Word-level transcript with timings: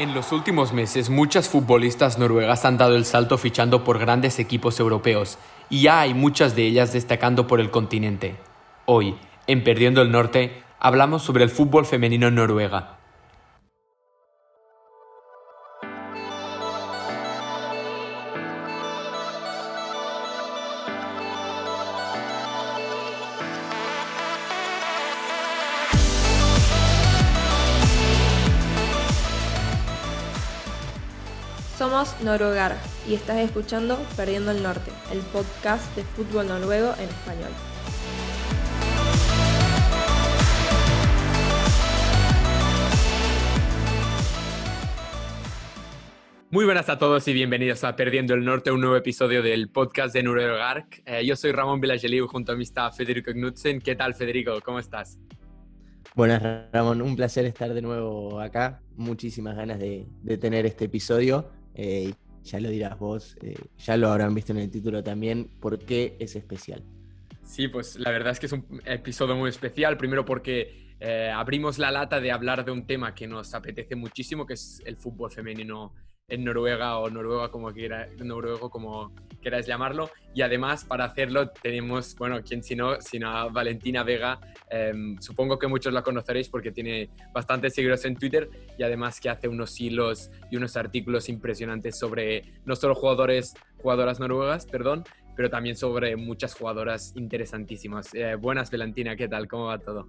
En 0.00 0.14
los 0.14 0.32
últimos 0.32 0.72
meses, 0.72 1.10
muchas 1.10 1.50
futbolistas 1.50 2.16
noruegas 2.16 2.64
han 2.64 2.78
dado 2.78 2.96
el 2.96 3.04
salto 3.04 3.36
fichando 3.36 3.84
por 3.84 3.98
grandes 3.98 4.38
equipos 4.38 4.80
europeos, 4.80 5.36
y 5.68 5.82
ya 5.82 6.00
hay 6.00 6.14
muchas 6.14 6.56
de 6.56 6.62
ellas 6.62 6.94
destacando 6.94 7.46
por 7.46 7.60
el 7.60 7.70
continente. 7.70 8.36
Hoy, 8.86 9.16
en 9.46 9.62
Perdiendo 9.62 10.00
el 10.00 10.10
Norte, 10.10 10.62
hablamos 10.78 11.20
sobre 11.20 11.44
el 11.44 11.50
fútbol 11.50 11.84
femenino 11.84 12.28
en 12.28 12.36
Noruega, 12.36 12.96
Noruegar 32.30 32.76
y 33.08 33.14
estás 33.14 33.38
escuchando 33.38 33.98
Perdiendo 34.16 34.52
el 34.52 34.62
Norte, 34.62 34.92
el 35.12 35.18
podcast 35.18 35.96
de 35.96 36.04
fútbol 36.04 36.46
noruego 36.46 36.94
en 36.96 37.08
español. 37.08 37.50
Muy 46.52 46.64
buenas 46.64 46.88
a 46.88 46.98
todos 46.98 47.26
y 47.26 47.32
bienvenidos 47.32 47.82
a 47.82 47.96
Perdiendo 47.96 48.34
el 48.34 48.44
Norte, 48.44 48.70
un 48.70 48.80
nuevo 48.80 48.94
episodio 48.94 49.42
del 49.42 49.68
podcast 49.68 50.14
de 50.14 50.22
Noruegar. 50.22 50.86
Eh, 51.06 51.26
yo 51.26 51.34
soy 51.34 51.50
Ramón 51.50 51.80
Vilageliu 51.80 52.28
junto 52.28 52.52
a 52.52 52.54
mi 52.54 52.62
está 52.62 52.92
Federico 52.92 53.32
Knudsen. 53.32 53.80
¿Qué 53.80 53.96
tal, 53.96 54.14
Federico? 54.14 54.52
¿Cómo 54.64 54.78
estás? 54.78 55.18
Buenas, 56.14 56.70
Ramón. 56.72 57.02
Un 57.02 57.16
placer 57.16 57.44
estar 57.44 57.74
de 57.74 57.82
nuevo 57.82 58.40
acá. 58.40 58.80
Muchísimas 58.94 59.56
ganas 59.56 59.80
de, 59.80 60.06
de 60.22 60.38
tener 60.38 60.64
este 60.64 60.84
episodio. 60.84 61.58
Eh, 61.74 62.12
ya 62.44 62.60
lo 62.60 62.70
dirás 62.70 62.98
vos, 62.98 63.36
eh, 63.42 63.54
ya 63.78 63.96
lo 63.96 64.10
habrán 64.10 64.34
visto 64.34 64.52
en 64.52 64.58
el 64.58 64.70
título 64.70 65.02
también, 65.02 65.48
¿por 65.60 65.78
qué 65.78 66.16
es 66.18 66.36
especial? 66.36 66.82
Sí, 67.44 67.68
pues 67.68 67.98
la 67.98 68.10
verdad 68.10 68.32
es 68.32 68.40
que 68.40 68.46
es 68.46 68.52
un 68.52 68.80
episodio 68.84 69.34
muy 69.36 69.50
especial, 69.50 69.96
primero 69.96 70.24
porque 70.24 70.94
eh, 71.00 71.30
abrimos 71.34 71.78
la 71.78 71.90
lata 71.90 72.20
de 72.20 72.30
hablar 72.30 72.64
de 72.64 72.70
un 72.70 72.86
tema 72.86 73.14
que 73.14 73.26
nos 73.26 73.54
apetece 73.54 73.96
muchísimo, 73.96 74.46
que 74.46 74.54
es 74.54 74.82
el 74.84 74.96
fútbol 74.96 75.30
femenino 75.30 75.92
en 76.30 76.44
Noruega 76.44 76.98
o 76.98 77.10
Noruega 77.10 77.50
como 77.50 77.72
quiera, 77.72 78.08
noruego 78.18 78.70
como 78.70 79.12
queráis 79.40 79.66
llamarlo. 79.66 80.10
Y 80.34 80.42
además 80.42 80.84
para 80.84 81.04
hacerlo 81.04 81.50
tenemos, 81.50 82.14
bueno, 82.16 82.40
quién 82.42 82.62
si 82.62 82.76
no, 82.76 83.00
sino 83.00 83.30
a 83.30 83.48
Valentina 83.48 84.02
Vega. 84.02 84.38
Em, 84.70 85.18
supongo 85.20 85.58
que 85.58 85.66
muchos 85.66 85.92
la 85.92 86.02
conoceréis 86.02 86.48
porque 86.48 86.70
tiene 86.70 87.10
bastantes 87.32 87.74
seguidores 87.74 88.04
en 88.04 88.16
Twitter 88.16 88.48
y 88.78 88.82
además 88.82 89.20
que 89.20 89.28
hace 89.28 89.48
unos 89.48 89.80
hilos 89.80 90.30
y 90.50 90.56
unos 90.56 90.76
artículos 90.76 91.28
impresionantes 91.28 91.98
sobre 91.98 92.44
no 92.64 92.76
solo 92.76 92.94
jugadores, 92.94 93.54
jugadoras 93.78 94.20
noruegas, 94.20 94.66
perdón, 94.66 95.04
pero 95.36 95.50
también 95.50 95.76
sobre 95.76 96.16
muchas 96.16 96.54
jugadoras 96.54 97.12
interesantísimas. 97.16 98.14
Eh, 98.14 98.36
buenas, 98.36 98.70
Valentina, 98.70 99.16
¿qué 99.16 99.26
tal? 99.28 99.48
¿Cómo 99.48 99.66
va 99.66 99.78
todo? 99.78 100.08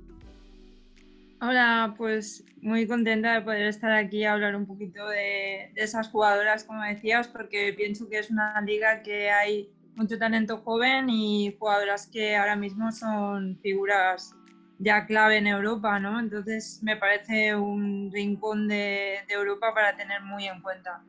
Hola, 1.43 1.95
pues 1.97 2.45
muy 2.61 2.85
contenta 2.85 3.33
de 3.33 3.41
poder 3.41 3.65
estar 3.65 3.91
aquí 3.91 4.17
y 4.17 4.25
hablar 4.25 4.55
un 4.55 4.67
poquito 4.67 5.09
de, 5.09 5.71
esas 5.75 6.07
jugadoras, 6.09 6.63
como 6.65 6.83
decías, 6.83 7.27
porque 7.27 7.73
pienso 7.73 8.07
que 8.07 8.19
es 8.19 8.29
una 8.29 8.61
liga 8.61 9.01
que 9.01 9.31
hay 9.31 9.67
mucho 9.95 10.19
talento 10.19 10.59
joven 10.59 11.09
y 11.09 11.55
jugadoras 11.57 12.05
que 12.05 12.35
ahora 12.35 12.55
mismo 12.55 12.91
son 12.91 13.57
figuras 13.63 14.35
ya 14.77 15.07
clave 15.07 15.37
en 15.37 15.47
Europa, 15.47 15.99
¿no? 15.99 16.19
Entonces 16.19 16.79
me 16.83 16.95
parece 16.95 17.55
un 17.55 18.11
rincón 18.13 18.67
de 18.67 19.15
Europa 19.27 19.73
para 19.73 19.97
tener 19.97 20.21
muy 20.21 20.45
en 20.45 20.61
cuenta. 20.61 21.01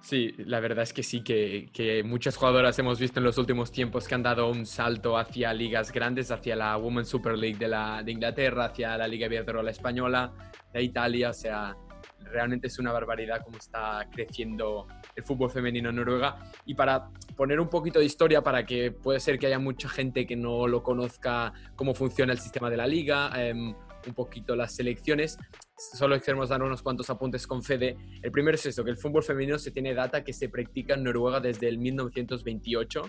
Sí, 0.00 0.32
la 0.38 0.60
verdad 0.60 0.84
es 0.84 0.92
que 0.92 1.02
sí, 1.02 1.22
que, 1.22 2.02
muchas 2.04 2.36
jugadoras 2.36 2.78
hemos 2.78 2.98
visto 2.98 3.18
en 3.18 3.24
los 3.24 3.36
últimos 3.36 3.72
tiempos 3.72 4.06
que 4.06 4.14
han 4.14 4.22
dado 4.22 4.48
un 4.48 4.64
salto 4.64 5.18
hacia 5.18 5.52
ligas 5.52 5.92
grandes, 5.92 6.30
hacia 6.30 6.56
la 6.56 6.76
Women's 6.76 7.08
Super 7.08 7.36
League 7.36 7.58
de, 7.58 7.68
la, 7.68 8.02
de 8.02 8.12
Inglaterra, 8.12 8.66
hacia 8.66 8.96
la 8.96 9.08
Liga 9.08 9.26
Iberdrola 9.26 9.70
Española, 9.70 10.32
de 10.72 10.82
Italia, 10.82 11.30
o 11.30 11.34
sea, 11.34 11.76
realmente 12.30 12.68
es 12.68 12.78
una 12.78 12.92
barbaridad 12.92 13.42
cómo 13.44 13.58
está 13.58 14.06
creciendo 14.10 14.86
el 15.14 15.24
fútbol 15.24 15.50
femenino 15.50 15.90
en 15.90 15.96
Noruega. 15.96 16.36
Y 16.64 16.74
para 16.74 17.10
poner 17.36 17.60
un 17.60 17.68
poquito 17.68 17.98
de 17.98 18.04
historia, 18.04 18.42
para 18.42 18.64
que 18.64 18.92
puede 18.92 19.20
ser 19.20 19.38
que 19.38 19.46
haya 19.46 19.58
mucha 19.58 19.88
gente 19.88 20.26
que 20.26 20.36
no 20.36 20.66
lo 20.66 20.82
conozca 20.82 21.52
cómo 21.76 21.94
funciona 21.94 22.32
el 22.32 22.38
sistema 22.38 22.70
de 22.70 22.76
la 22.76 22.86
liga, 22.86 23.30
em, 23.34 23.74
un 24.06 24.14
poquito 24.14 24.56
las 24.56 24.74
selecciones, 24.74 25.38
solo 25.76 26.20
queremos 26.20 26.48
dar 26.48 26.62
unos 26.62 26.82
cuantos 26.82 27.10
apuntes 27.10 27.46
con 27.46 27.62
Fede. 27.62 27.96
El 28.22 28.30
primero 28.30 28.54
es 28.54 28.66
eso, 28.66 28.84
que 28.84 28.90
el 28.90 28.96
fútbol 28.96 29.22
femenino 29.22 29.58
se 29.58 29.70
tiene 29.70 29.94
data 29.94 30.24
que 30.24 30.32
se 30.32 30.48
practica 30.48 30.94
en 30.94 31.04
Noruega 31.04 31.40
desde 31.40 31.68
el 31.68 31.78
1928. 31.78 33.02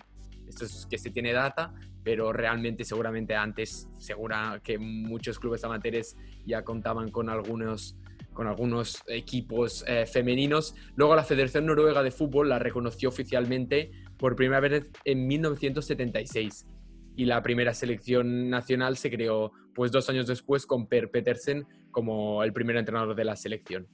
Esto 0.48 0.66
es 0.66 0.88
que 0.90 0.98
se 0.98 1.12
tiene 1.12 1.32
data, 1.32 1.74
pero 2.04 2.34
realmente 2.34 2.84
seguramente 2.84 3.36
antes, 3.36 3.88
segura 3.98 4.60
que 4.64 4.78
muchos 4.78 5.40
clubes 5.40 5.64
amateurs 5.64 6.16
ya 6.46 6.64
contaban 6.64 7.10
con 7.10 7.30
algunos 7.30 7.96
con 8.34 8.48
algunos 8.48 9.04
equipos 9.08 9.84
eh, 9.86 10.06
femeninos. 10.06 10.74
Luego 10.96 11.14
la 11.14 11.26
Federación 11.26 11.66
Noruega 11.66 12.02
de 12.04 12.12
Fútbol 12.12 12.48
la 12.48 12.58
reconoció 12.58 13.10
oficialmente 13.10 13.92
por 14.18 14.38
primera 14.38 14.62
vez 14.62 14.86
en 15.04 15.28
1976 15.28 16.66
y 17.16 17.25
la 17.25 17.42
primera 17.42 17.74
selección 17.74 18.50
nacional 18.50 18.97
se 18.97 19.09
creó 19.09 19.52
pues 19.74 19.92
dos 19.92 20.09
años 20.09 20.28
después 20.28 20.66
con 20.66 20.88
Per 20.88 21.12
Petersen 21.12 21.66
como 21.92 22.44
el 22.44 22.53
primer 22.53 22.78
entrenador 22.78 23.16
de 23.16 23.25
la 23.25 23.36
selección. 23.36 23.88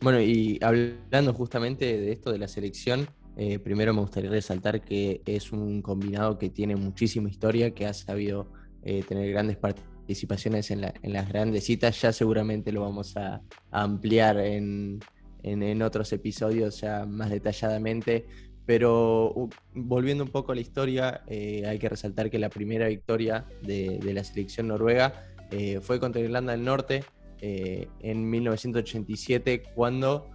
Bueno, 0.00 0.20
y 0.20 0.58
hablando 0.60 1.32
justamente 1.32 1.98
de 1.98 2.12
esto 2.12 2.30
de 2.30 2.38
la 2.38 2.48
selección, 2.48 3.08
eh, 3.36 3.58
primero 3.58 3.92
me 3.92 4.00
gustaría 4.00 4.30
resaltar 4.30 4.82
que 4.82 5.22
es 5.24 5.50
un 5.50 5.82
combinado 5.82 6.38
que 6.38 6.50
tiene 6.50 6.76
muchísima 6.76 7.28
historia, 7.28 7.72
que 7.72 7.86
ha 7.86 7.94
sabido 7.94 8.52
eh, 8.82 9.02
tener 9.02 9.30
grandes 9.30 9.56
participaciones 9.56 10.70
en, 10.70 10.82
las 10.82 11.28
grandes 11.28 11.64
citas. 11.64 12.00
Ya 12.00 12.12
seguramente 12.12 12.70
lo 12.70 12.82
vamos 12.82 13.16
a, 13.16 13.40
ampliar 13.70 14.38
en, 14.38 15.00
otros 15.82 16.12
episodios 16.12 16.80
ya 16.80 17.06
más 17.06 17.30
detalladamente. 17.30 18.26
Pero 18.66 19.50
volviendo 19.74 20.24
un 20.24 20.30
poco 20.30 20.52
a 20.52 20.54
la 20.54 20.60
historia, 20.60 21.22
eh, 21.26 21.64
hay 21.66 21.78
que 21.78 21.88
resaltar 21.88 22.30
que 22.30 22.38
la 22.38 22.48
primera 22.48 22.88
victoria 22.88 23.44
de, 23.62 24.00
la 24.02 24.24
selección 24.24 24.68
noruega 24.68 25.26
eh, 25.50 25.80
fue 25.80 26.00
contra 26.00 26.22
Irlanda 26.22 26.52
del 26.52 26.64
Norte 26.64 27.04
eh, 27.40 27.88
en 28.00 28.28
1987, 28.30 29.62
cuando 29.74 30.30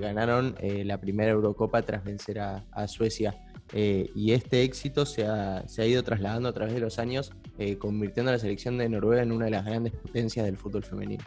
ganaron 0.00 0.54
la 0.84 1.00
primera 1.00 1.32
Eurocopa 1.32 1.82
tras 1.82 2.04
vencer 2.04 2.38
a, 2.38 2.86
Suecia. 2.86 3.34
y 3.74 4.30
este 4.30 4.62
éxito 4.62 5.04
se 5.04 5.26
ha, 5.26 5.64
ido 5.84 6.04
trasladando 6.04 6.48
a 6.48 6.52
través 6.52 6.72
de 6.72 6.78
los 6.78 7.00
años, 7.00 7.32
convirtiendo 7.80 8.30
a 8.30 8.34
la 8.34 8.38
selección 8.38 8.78
de 8.78 8.88
Noruega 8.88 9.24
en 9.24 9.32
una 9.32 9.46
de 9.46 9.50
las 9.50 9.64
grandes 9.64 9.92
potencias 9.94 10.46
del 10.46 10.56
fútbol 10.56 10.84
femenino. 10.84 11.24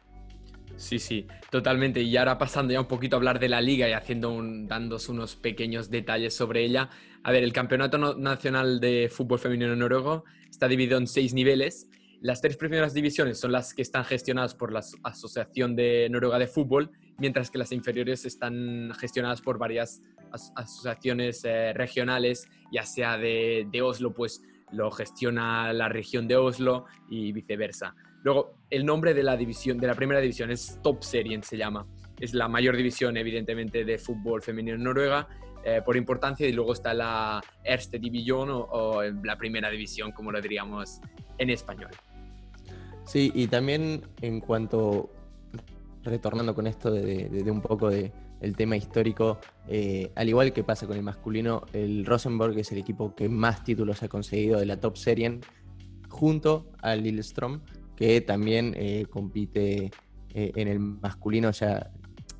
Sí, 0.77 0.99
sí, 0.99 1.25
totalmente. 1.49 2.01
Y 2.01 2.17
ahora 2.17 2.37
pasando 2.37 2.73
ya 2.73 2.81
un 2.81 2.87
poquito 2.87 3.15
a 3.15 3.17
hablar 3.17 3.39
de 3.39 3.49
la 3.49 3.61
liga 3.61 3.87
y 3.87 3.93
haciendo 3.93 4.31
un, 4.31 4.67
dándos 4.67 5.07
unos 5.09 5.35
pequeños 5.35 5.89
detalles 5.89 6.35
sobre 6.35 6.65
ella. 6.65 6.89
A 7.23 7.31
ver, 7.31 7.43
el 7.43 7.53
Campeonato 7.53 7.97
Nacional 8.15 8.79
de 8.79 9.09
Fútbol 9.11 9.39
Femenino 9.39 9.75
Noruego 9.75 10.25
está 10.49 10.67
dividido 10.67 10.97
en 10.97 11.07
seis 11.07 11.33
niveles. 11.33 11.89
Las 12.21 12.41
tres 12.41 12.57
primeras 12.57 12.93
divisiones 12.93 13.39
son 13.39 13.51
las 13.51 13.73
que 13.73 13.81
están 13.81 14.03
gestionadas 14.03 14.55
por 14.55 14.71
la 14.71 14.83
Asociación 15.03 15.75
de 15.75 16.07
Noruega 16.09 16.39
de 16.39 16.47
Fútbol, 16.47 16.91
mientras 17.17 17.51
que 17.51 17.57
las 17.57 17.71
inferiores 17.71 18.25
están 18.25 18.91
gestionadas 18.99 19.41
por 19.41 19.57
varias 19.57 20.01
asociaciones 20.55 21.45
eh, 21.45 21.71
regionales, 21.73 22.49
ya 22.71 22.83
sea 22.83 23.17
de, 23.17 23.67
de 23.71 23.81
Oslo, 23.81 24.13
pues 24.13 24.41
lo 24.71 24.91
gestiona 24.91 25.71
la 25.71 25.87
región 25.87 26.27
de 26.27 26.35
Oslo 26.35 26.85
y 27.09 27.31
viceversa. 27.31 27.95
Luego, 28.25 28.55
el 28.71 28.83
nombre 28.87 29.13
de 29.13 29.21
la 29.21 29.37
división, 29.37 29.77
de 29.77 29.85
la 29.85 29.93
primera 29.93 30.19
división 30.19 30.49
es 30.49 30.79
Top 30.81 31.03
Serien, 31.03 31.43
se 31.43 31.57
llama. 31.57 31.85
Es 32.19 32.33
la 32.33 32.47
mayor 32.47 32.75
división, 32.75 33.17
evidentemente, 33.17 33.85
de 33.85 33.99
fútbol 33.99 34.41
femenino 34.41 34.75
en 34.75 34.83
Noruega 34.83 35.27
eh, 35.63 35.83
por 35.85 35.95
importancia. 35.95 36.47
Y 36.47 36.51
luego 36.51 36.73
está 36.73 36.95
la 36.95 37.39
Erste 37.63 37.99
Division 37.99 38.49
o, 38.51 39.03
la 39.03 39.37
primera 39.37 39.69
división, 39.69 40.11
como 40.11 40.31
lo 40.31 40.41
diríamos 40.41 41.01
en 41.37 41.51
español. 41.51 41.91
Sí, 43.05 43.31
y 43.35 43.45
también 43.45 44.01
en 44.21 44.39
cuanto, 44.39 45.11
retornando 46.01 46.55
con 46.55 46.65
esto 46.65 46.89
de, 46.89 47.43
un 47.45 47.61
poco 47.61 47.91
de, 47.91 48.11
el 48.41 48.55
tema 48.55 48.75
histórico, 48.75 49.37
eh, 49.67 50.11
al 50.15 50.29
igual 50.29 50.51
que 50.51 50.63
pasa 50.63 50.87
con 50.87 50.97
el 50.97 51.03
masculino, 51.03 51.67
el 51.73 52.07
Rosenborg 52.07 52.57
es 52.57 52.71
el 52.71 52.79
equipo 52.79 53.13
que 53.13 53.29
más 53.29 53.63
títulos 53.63 54.01
ha 54.01 54.07
conseguido 54.07 54.59
de 54.59 54.65
la 54.65 54.79
Top 54.79 54.97
Serien, 54.97 55.41
junto 56.09 56.71
al 56.81 57.03
Lillestrøm, 57.03 57.61
que 57.95 58.21
también 58.21 58.73
eh, 58.77 59.05
compite 59.09 59.91
eh, 60.33 60.51
en 60.55 60.67
el 60.67 60.79
masculino, 60.79 61.49
o 61.49 61.53
sea, 61.53 61.91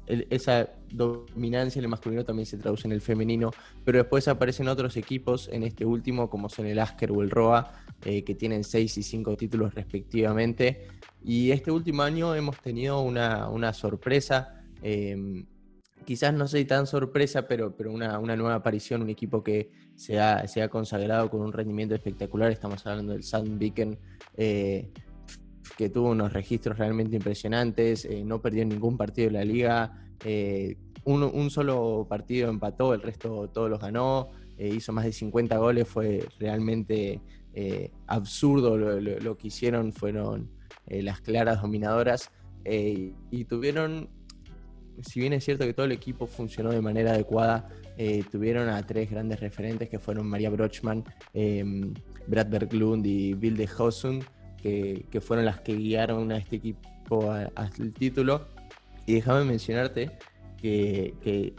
esa 0.08 0.70
dominancia 0.92 1.80
en 1.80 1.86
el 1.86 1.90
masculino 1.90 2.24
también 2.24 2.46
se 2.46 2.58
traduce 2.58 2.88
en 2.88 2.92
el 2.92 3.02
femenino, 3.02 3.52
pero 3.84 3.98
después 3.98 4.28
aparecen 4.28 4.68
otros 4.68 4.98
equipos 4.98 5.50
en 5.52 5.64
este 5.64 5.84
último, 5.84 6.30
como 6.30 6.48
son 6.48 6.68
el 6.68 6.78
Asker 6.78 7.12
o 7.12 7.22
el 7.22 7.32
Roa, 7.32 7.72
eh, 8.04 8.24
que 8.24 8.36
tienen 8.36 8.64
seis 8.64 8.98
y 8.98 9.04
cinco 9.04 9.36
títulos 9.36 9.74
respectivamente. 9.74 10.88
Y 11.24 11.50
este 11.50 11.72
último 11.72 12.04
año 12.04 12.36
hemos 12.36 12.60
tenido 12.60 13.02
una, 13.02 13.74
sorpresa 13.74 14.62
Em, 14.82 15.48
quizás 16.06 16.32
no 16.34 16.48
soy 16.48 16.66
tan 16.66 16.86
sorpresa, 16.86 17.48
pero, 17.48 17.76
pero 17.76 17.92
una, 17.92 18.20
nueva 18.20 18.54
aparición, 18.54 19.02
un 19.02 19.10
equipo 19.10 19.44
que 19.44 19.72
se 19.96 20.20
ha, 20.20 20.48
se 20.48 20.62
ha, 20.62 20.70
consagrado 20.70 21.30
con 21.32 21.42
un 21.42 21.52
rendimiento 21.52 21.96
espectacular. 21.96 22.52
Estamos 22.52 22.86
hablando 22.86 23.14
del 23.14 23.24
Sandviken, 23.24 23.98
eh, 24.38 24.92
que 25.78 25.90
tuvo 25.90 26.12
unos 26.12 26.34
registros 26.34 26.78
realmente 26.78 27.16
impresionantes, 27.16 28.06
eh, 28.06 28.24
no 28.26 28.42
perdió 28.42 28.66
ningún 28.66 28.98
partido 28.98 29.28
de 29.28 29.34
la 29.34 29.46
liga, 29.46 30.08
eh, 30.24 30.78
un, 31.04 31.50
solo 31.52 32.08
partido 32.10 32.50
empató, 32.50 32.94
el 32.94 33.02
resto 33.02 33.50
todos 33.50 33.70
los 33.70 33.80
ganó, 33.80 34.30
hizo 34.58 34.92
más 34.92 35.06
de 35.06 35.12
50 35.12 35.58
goles, 35.58 35.88
fue 35.88 36.28
realmente 36.40 37.22
absurdo 38.08 38.76
lo, 38.78 39.38
que 39.38 39.48
hicieron, 39.48 39.94
fueron 39.94 40.50
las 40.88 41.22
claras 41.22 41.62
dominadoras 41.62 42.32
y 42.64 43.46
tuvieron 43.46 44.10
si 45.02 45.20
bien 45.20 45.34
es 45.34 45.44
cierto 45.44 45.66
que 45.66 45.74
todo 45.74 45.86
el 45.86 45.92
equipo 45.92 46.28
funcionó 46.28 46.72
de 46.72 46.82
manera 46.82 47.12
adecuada, 47.12 47.68
eh, 47.98 48.24
tuvieron 48.32 48.70
a 48.70 48.86
tres 48.86 49.10
grandes 49.10 49.40
referentes 49.40 49.90
que 49.90 50.00
fueron 50.00 50.28
María 50.28 50.50
Brochman, 50.50 51.04
eh, 51.34 51.64
Brad 52.28 52.50
Berglund 52.50 53.06
y 53.06 53.34
Bill 53.34 53.58
de 53.58 53.70
Hosund, 53.78 54.24
que, 54.62 55.06
fueron 55.22 55.46
las 55.46 55.62
que 55.62 55.76
guiaron 55.76 56.32
a 56.32 56.38
este 56.38 56.58
equipo 56.58 57.32
al 57.32 57.94
título. 57.94 58.48
Y 59.06 59.14
déjame 59.14 59.46
mencionarte 59.46 60.12
que, 60.58 61.54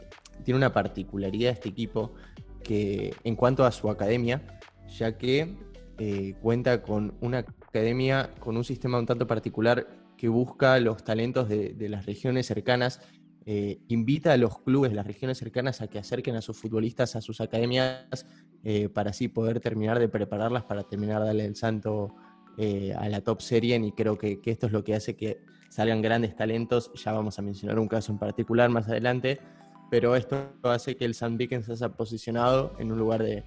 tiene 0.45 0.59
una 0.59 0.73
particularidad 0.73 1.53
este 1.53 1.69
equipo 1.69 2.15
que 2.63 3.15
en 3.25 3.37
cuanto 3.37 3.65
a 3.65 3.73
su 3.73 3.91
academia, 3.91 4.43
ya 4.89 5.17
que 5.17 5.57
eh, 5.99 6.35
cuenta 6.41 6.83
con 6.83 7.15
una 7.21 7.45
academia 7.77 8.31
con 8.39 8.57
un 8.57 8.65
sistema 8.65 8.99
un 8.99 9.07
tanto 9.07 9.27
particular 9.27 9.87
que 10.17 10.29
busca 10.29 10.79
los 10.81 11.05
talentos 11.05 11.49
de, 11.49 11.75
las 11.89 12.07
regiones 12.07 12.47
cercanas 12.47 13.01
eh, 13.45 13.79
invita 13.89 14.33
a 14.33 14.37
los 14.37 14.59
clubes 14.61 14.91
de 14.91 14.97
las 14.97 15.07
regiones 15.07 15.39
cercanas 15.39 15.81
a 15.81 15.89
que 15.89 15.99
acerquen 15.99 16.37
a 16.37 16.43
sus 16.43 16.57
futbolistas 16.57 17.17
a 17.17 17.21
sus 17.21 17.41
academias 17.41 18.27
eh, 18.65 18.89
para 18.89 19.11
así 19.11 19.29
poder 19.29 19.61
terminar 19.61 19.99
de 19.99 20.09
prepararlas 20.09 20.65
para 20.65 20.83
terminar 20.85 21.25
darle 21.25 21.45
el 21.45 21.55
santo 21.55 22.15
eh, 22.58 22.94
a 22.97 23.08
la 23.08 23.20
top 23.20 23.43
serie 23.43 23.76
y 23.76 23.93
creo 23.93 24.17
que, 24.19 24.41
esto 24.44 24.67
es 24.67 24.73
lo 24.73 24.82
que 24.85 24.94
hace 24.94 25.17
que 25.17 25.41
salgan 25.69 26.00
grandes 26.03 26.35
talentos, 26.37 26.91
ya 26.94 27.12
vamos 27.12 27.38
a 27.38 27.43
mencionar 27.43 27.79
un 27.79 27.88
caso 27.88 28.12
en 28.12 28.19
particular 28.19 28.70
más 28.70 28.88
adelante, 28.88 29.38
pero 29.91 30.17
esto 30.17 30.53
hace 30.62 30.97
que 30.97 31.05
el 31.05 31.14
San 31.14 31.37
Vikens 31.37 31.67
se 31.67 31.73
haya 31.73 31.91
posicionado 31.91 32.75
en 32.79 32.93
un 32.93 32.99
lugar 32.99 33.23
de, 33.23 33.44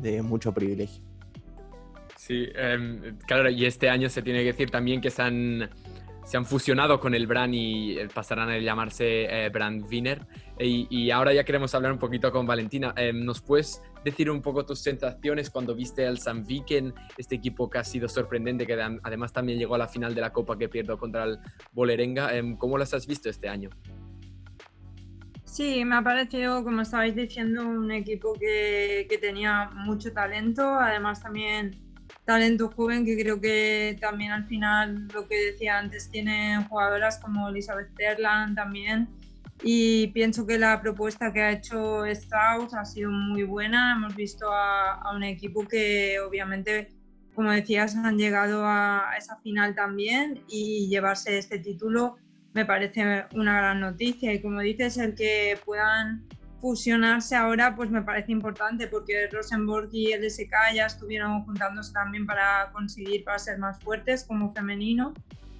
de 0.00 0.22
mucho 0.22 0.52
privilegio. 0.52 1.02
Sí, 2.16 2.48
em, 2.54 3.18
claro, 3.26 3.50
y 3.50 3.66
este 3.66 3.90
año 3.90 4.08
se 4.08 4.22
tiene 4.22 4.40
que 4.40 4.46
decir 4.46 4.70
también 4.70 5.00
que 5.00 5.10
se 5.10 5.20
han 5.20 5.68
se 6.24 6.36
han 6.38 6.46
fusionado 6.46 6.98
con 7.00 7.14
el 7.14 7.26
brand 7.26 7.54
y 7.54 7.98
eh, 7.98 8.08
pasarán 8.12 8.48
a 8.48 8.58
llamarse 8.58 9.24
eh, 9.24 9.48
Brand 9.50 9.84
Wiener. 9.88 10.26
Y, 10.58 11.10
ahora 11.10 11.34
ya 11.34 11.44
queremos 11.44 11.74
hablar 11.74 11.92
un 11.92 11.98
poquito 11.98 12.30
con 12.32 12.46
Valentina. 12.46 12.94
Eh, 12.96 13.12
¿Nos 13.12 13.40
puedes 13.42 13.82
decir 14.04 14.30
un 14.30 14.40
poco 14.40 14.64
tus 14.64 14.80
sensaciones 14.80 15.50
cuando 15.50 15.74
viste 15.74 16.06
al 16.06 16.18
San 16.18 16.44
Viken, 16.44 16.94
este 17.18 17.34
equipo 17.34 17.68
que 17.68 17.78
ha 17.78 17.84
sido 17.84 18.08
sorprendente, 18.08 18.66
que 18.66 18.74
además 19.02 19.32
también 19.32 19.58
llegó 19.58 19.74
a 19.74 19.78
la 19.78 19.88
final 19.88 20.14
de 20.14 20.20
la 20.20 20.32
Copa 20.32 20.56
que 20.56 20.68
pierdo 20.68 20.96
contra 20.96 21.24
el 21.24 21.38
Bolerenga? 21.72 22.30
¿Cómo 22.58 22.78
las 22.78 22.94
has 22.94 23.06
visto 23.06 23.28
este 23.28 23.48
año? 23.48 23.70
Sí, 25.44 25.84
me 25.84 25.96
ha 25.96 26.02
parecido, 26.02 26.64
como 26.64 26.82
estabais 26.82 27.14
diciendo, 27.14 27.66
un 27.66 27.90
equipo 27.90 28.34
que, 28.34 29.06
que 29.08 29.18
tenía 29.18 29.70
mucho 29.72 30.12
talento. 30.12 30.62
Además, 30.62 31.22
también 31.22 31.83
talento 32.24 32.70
joven 32.70 33.04
que 33.04 33.18
creo 33.18 33.40
que 33.40 33.96
también 34.00 34.32
al 34.32 34.44
final, 34.46 35.08
lo 35.08 35.28
que 35.28 35.52
decía 35.52 35.78
antes, 35.78 36.10
tienen 36.10 36.64
jugadoras 36.64 37.18
como 37.18 37.48
Elizabeth 37.48 37.94
Terland 37.94 38.56
también. 38.56 39.08
Y 39.62 40.08
pienso 40.08 40.46
que 40.46 40.58
la 40.58 40.80
propuesta 40.80 41.32
que 41.32 41.40
ha 41.40 41.52
hecho 41.52 42.04
Strauss 42.06 42.74
ha 42.74 42.84
sido 42.84 43.10
muy 43.10 43.44
buena. 43.44 43.94
Hemos 43.96 44.14
visto 44.16 44.46
a, 44.50 45.12
un 45.14 45.22
equipo 45.22 45.66
que 45.66 46.18
obviamente, 46.20 46.88
como 47.34 47.50
decías, 47.50 47.94
han 47.96 48.18
llegado 48.18 48.64
a 48.66 49.10
esa 49.16 49.36
final 49.36 49.74
también 49.74 50.42
y 50.48 50.88
llevarse 50.88 51.38
este 51.38 51.58
título 51.58 52.16
me 52.54 52.64
parece 52.64 53.26
una 53.34 53.56
gran 53.56 53.80
noticia. 53.80 54.32
Y 54.32 54.40
como 54.40 54.60
dices, 54.60 54.96
el 54.96 55.14
que 55.14 55.58
puedan 55.64 56.24
fusionarse 56.60 57.36
ahora 57.36 57.74
pues 57.76 57.90
me 57.90 58.02
parece 58.02 58.32
importante 58.32 58.86
porque 58.86 59.28
Rosenborg 59.30 59.88
y 59.92 60.12
el 60.12 60.28
SK 60.30 60.74
ya 60.74 60.86
estuvieron 60.86 61.44
juntándose 61.44 61.92
también 61.92 62.26
para 62.26 62.70
conseguir 62.72 63.24
para 63.24 63.38
ser 63.38 63.58
más 63.58 63.78
fuertes 63.80 64.24
como 64.24 64.52
femenino 64.52 65.12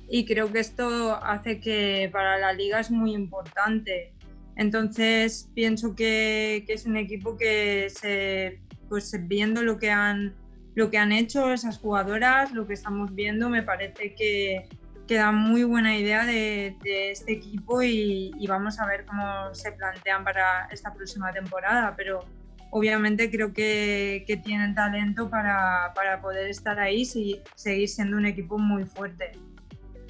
y 0.08 0.24
creo 0.24 0.50
que 0.52 0.60
esto 0.60 1.18
hace 1.24 1.60
que 1.60 2.08
para 2.12 2.38
la 2.38 2.52
liga 2.52 2.80
es 2.80 2.90
muy 2.90 3.14
importante. 3.14 4.12
Entonces 4.56 5.50
pienso 5.54 5.94
que, 5.94 6.64
que 6.66 6.74
es 6.74 6.86
un 6.86 6.96
equipo 6.96 7.36
que 7.36 7.88
se, 7.90 8.60
pues 8.88 9.12
viendo 9.26 9.62
lo 9.62 9.78
que 9.78 9.90
han 9.90 10.34
lo 10.74 10.90
que 10.90 10.98
han 10.98 11.12
hecho 11.12 11.52
esas 11.52 11.78
jugadoras, 11.78 12.52
lo 12.52 12.66
que 12.66 12.74
estamos 12.74 13.14
viendo, 13.14 13.48
me 13.48 13.62
parece 13.62 14.14
que, 14.14 14.68
que 15.06 15.16
da 15.16 15.32
muy 15.32 15.64
buena 15.64 15.96
idea 15.96 16.24
de, 16.24 16.76
este 16.82 17.32
equipo 17.32 17.82
y, 17.82 18.32
vamos 18.48 18.78
a 18.78 18.86
ver 18.86 19.04
cómo 19.04 19.54
se 19.54 19.72
plantean 19.72 20.24
para 20.24 20.68
esta 20.70 20.92
próxima 20.92 21.32
temporada, 21.32 21.94
pero 21.96 22.24
obviamente 22.70 23.30
creo 23.30 23.52
que, 23.52 24.24
tienen 24.44 24.74
talento 24.74 25.28
para, 25.28 25.92
poder 26.22 26.48
estar 26.48 26.78
ahí 26.78 27.02
y 27.14 27.40
seguir 27.54 27.88
siendo 27.88 28.16
un 28.16 28.26
equipo 28.26 28.58
muy 28.58 28.84
fuerte. 28.84 29.32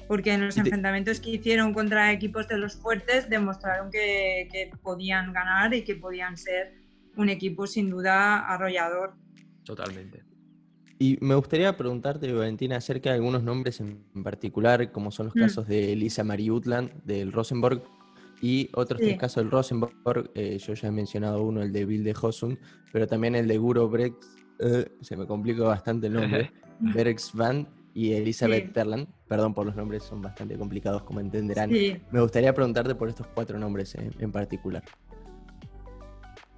Porque 0.07 0.33
en 0.33 0.45
los 0.45 0.55
enfrentamientos 0.57 1.19
que 1.19 1.31
hicieron 1.31 1.73
contra 1.73 2.11
equipos 2.11 2.47
de 2.47 2.59
los 2.59 2.75
fuertes 2.75 3.27
demostraron 3.27 3.89
que, 3.89 4.47
que 4.51 4.71
podían 4.83 5.33
ganar 5.33 5.73
y 5.73 5.83
que 5.83 5.95
podían 5.95 6.37
ser 6.37 6.75
un 7.17 7.29
equipo 7.29 7.65
sin 7.65 7.89
duda 7.89 8.45
arrollador. 8.45 9.15
Totalmente. 9.63 10.34
Y 10.97 11.17
me 11.21 11.35
gustaría 11.35 11.75
preguntarte, 11.75 12.31
Valentina, 12.31 12.77
acerca 12.77 13.09
de 13.09 13.15
algunos 13.15 13.43
nombres 13.43 13.81
en 13.81 14.23
particular, 14.23 14.91
como 14.91 15.11
son 15.11 15.27
los 15.27 15.35
mm. 15.35 15.39
casos 15.39 15.67
de 15.67 15.93
Elisa 15.93 16.23
Marie 16.23 16.51
Utland, 16.51 16.91
del 17.03 17.31
Rosenborg, 17.33 17.83
y 18.41 18.69
otros 18.73 19.01
tres 19.01 19.17
casos 19.17 19.43
del 19.43 19.51
Rosenborg. 19.51 20.31
Eh, 20.35 20.57
yo 20.57 20.73
ya 20.73 20.87
he 20.87 20.91
mencionado 20.91 21.43
uno, 21.43 21.61
el 21.61 21.71
de 21.73 21.85
Bill 21.85 22.03
de 22.03 22.15
Hosund, 22.19 22.57
pero 22.93 23.07
también 23.07 23.35
el 23.35 23.47
de 23.47 23.57
Guro 23.57 23.89
Brex, 23.89 24.15
eh, 24.59 24.85
se 25.01 25.17
me 25.17 25.25
complica 25.25 25.63
bastante 25.63 26.07
el 26.07 26.13
nombre, 26.13 26.51
Bergs 26.79 27.31
Van 27.33 27.67
y 27.93 28.13
Elizabeth 28.13 28.73
Terland. 28.73 29.07
Perdón 29.27 29.53
por 29.53 29.65
los 29.65 29.75
nombres, 29.75 30.03
son 30.03 30.21
bastante 30.21 30.57
complicados, 30.57 31.03
como 31.03 31.19
entenderán. 31.19 31.71
Me 32.11 32.21
gustaría 32.21 32.53
preguntarte 32.53 32.95
por 32.95 33.09
estos 33.09 33.27
cuatro 33.27 33.57
nombres 33.57 33.95
en 33.95 34.31
particular. 34.31 34.83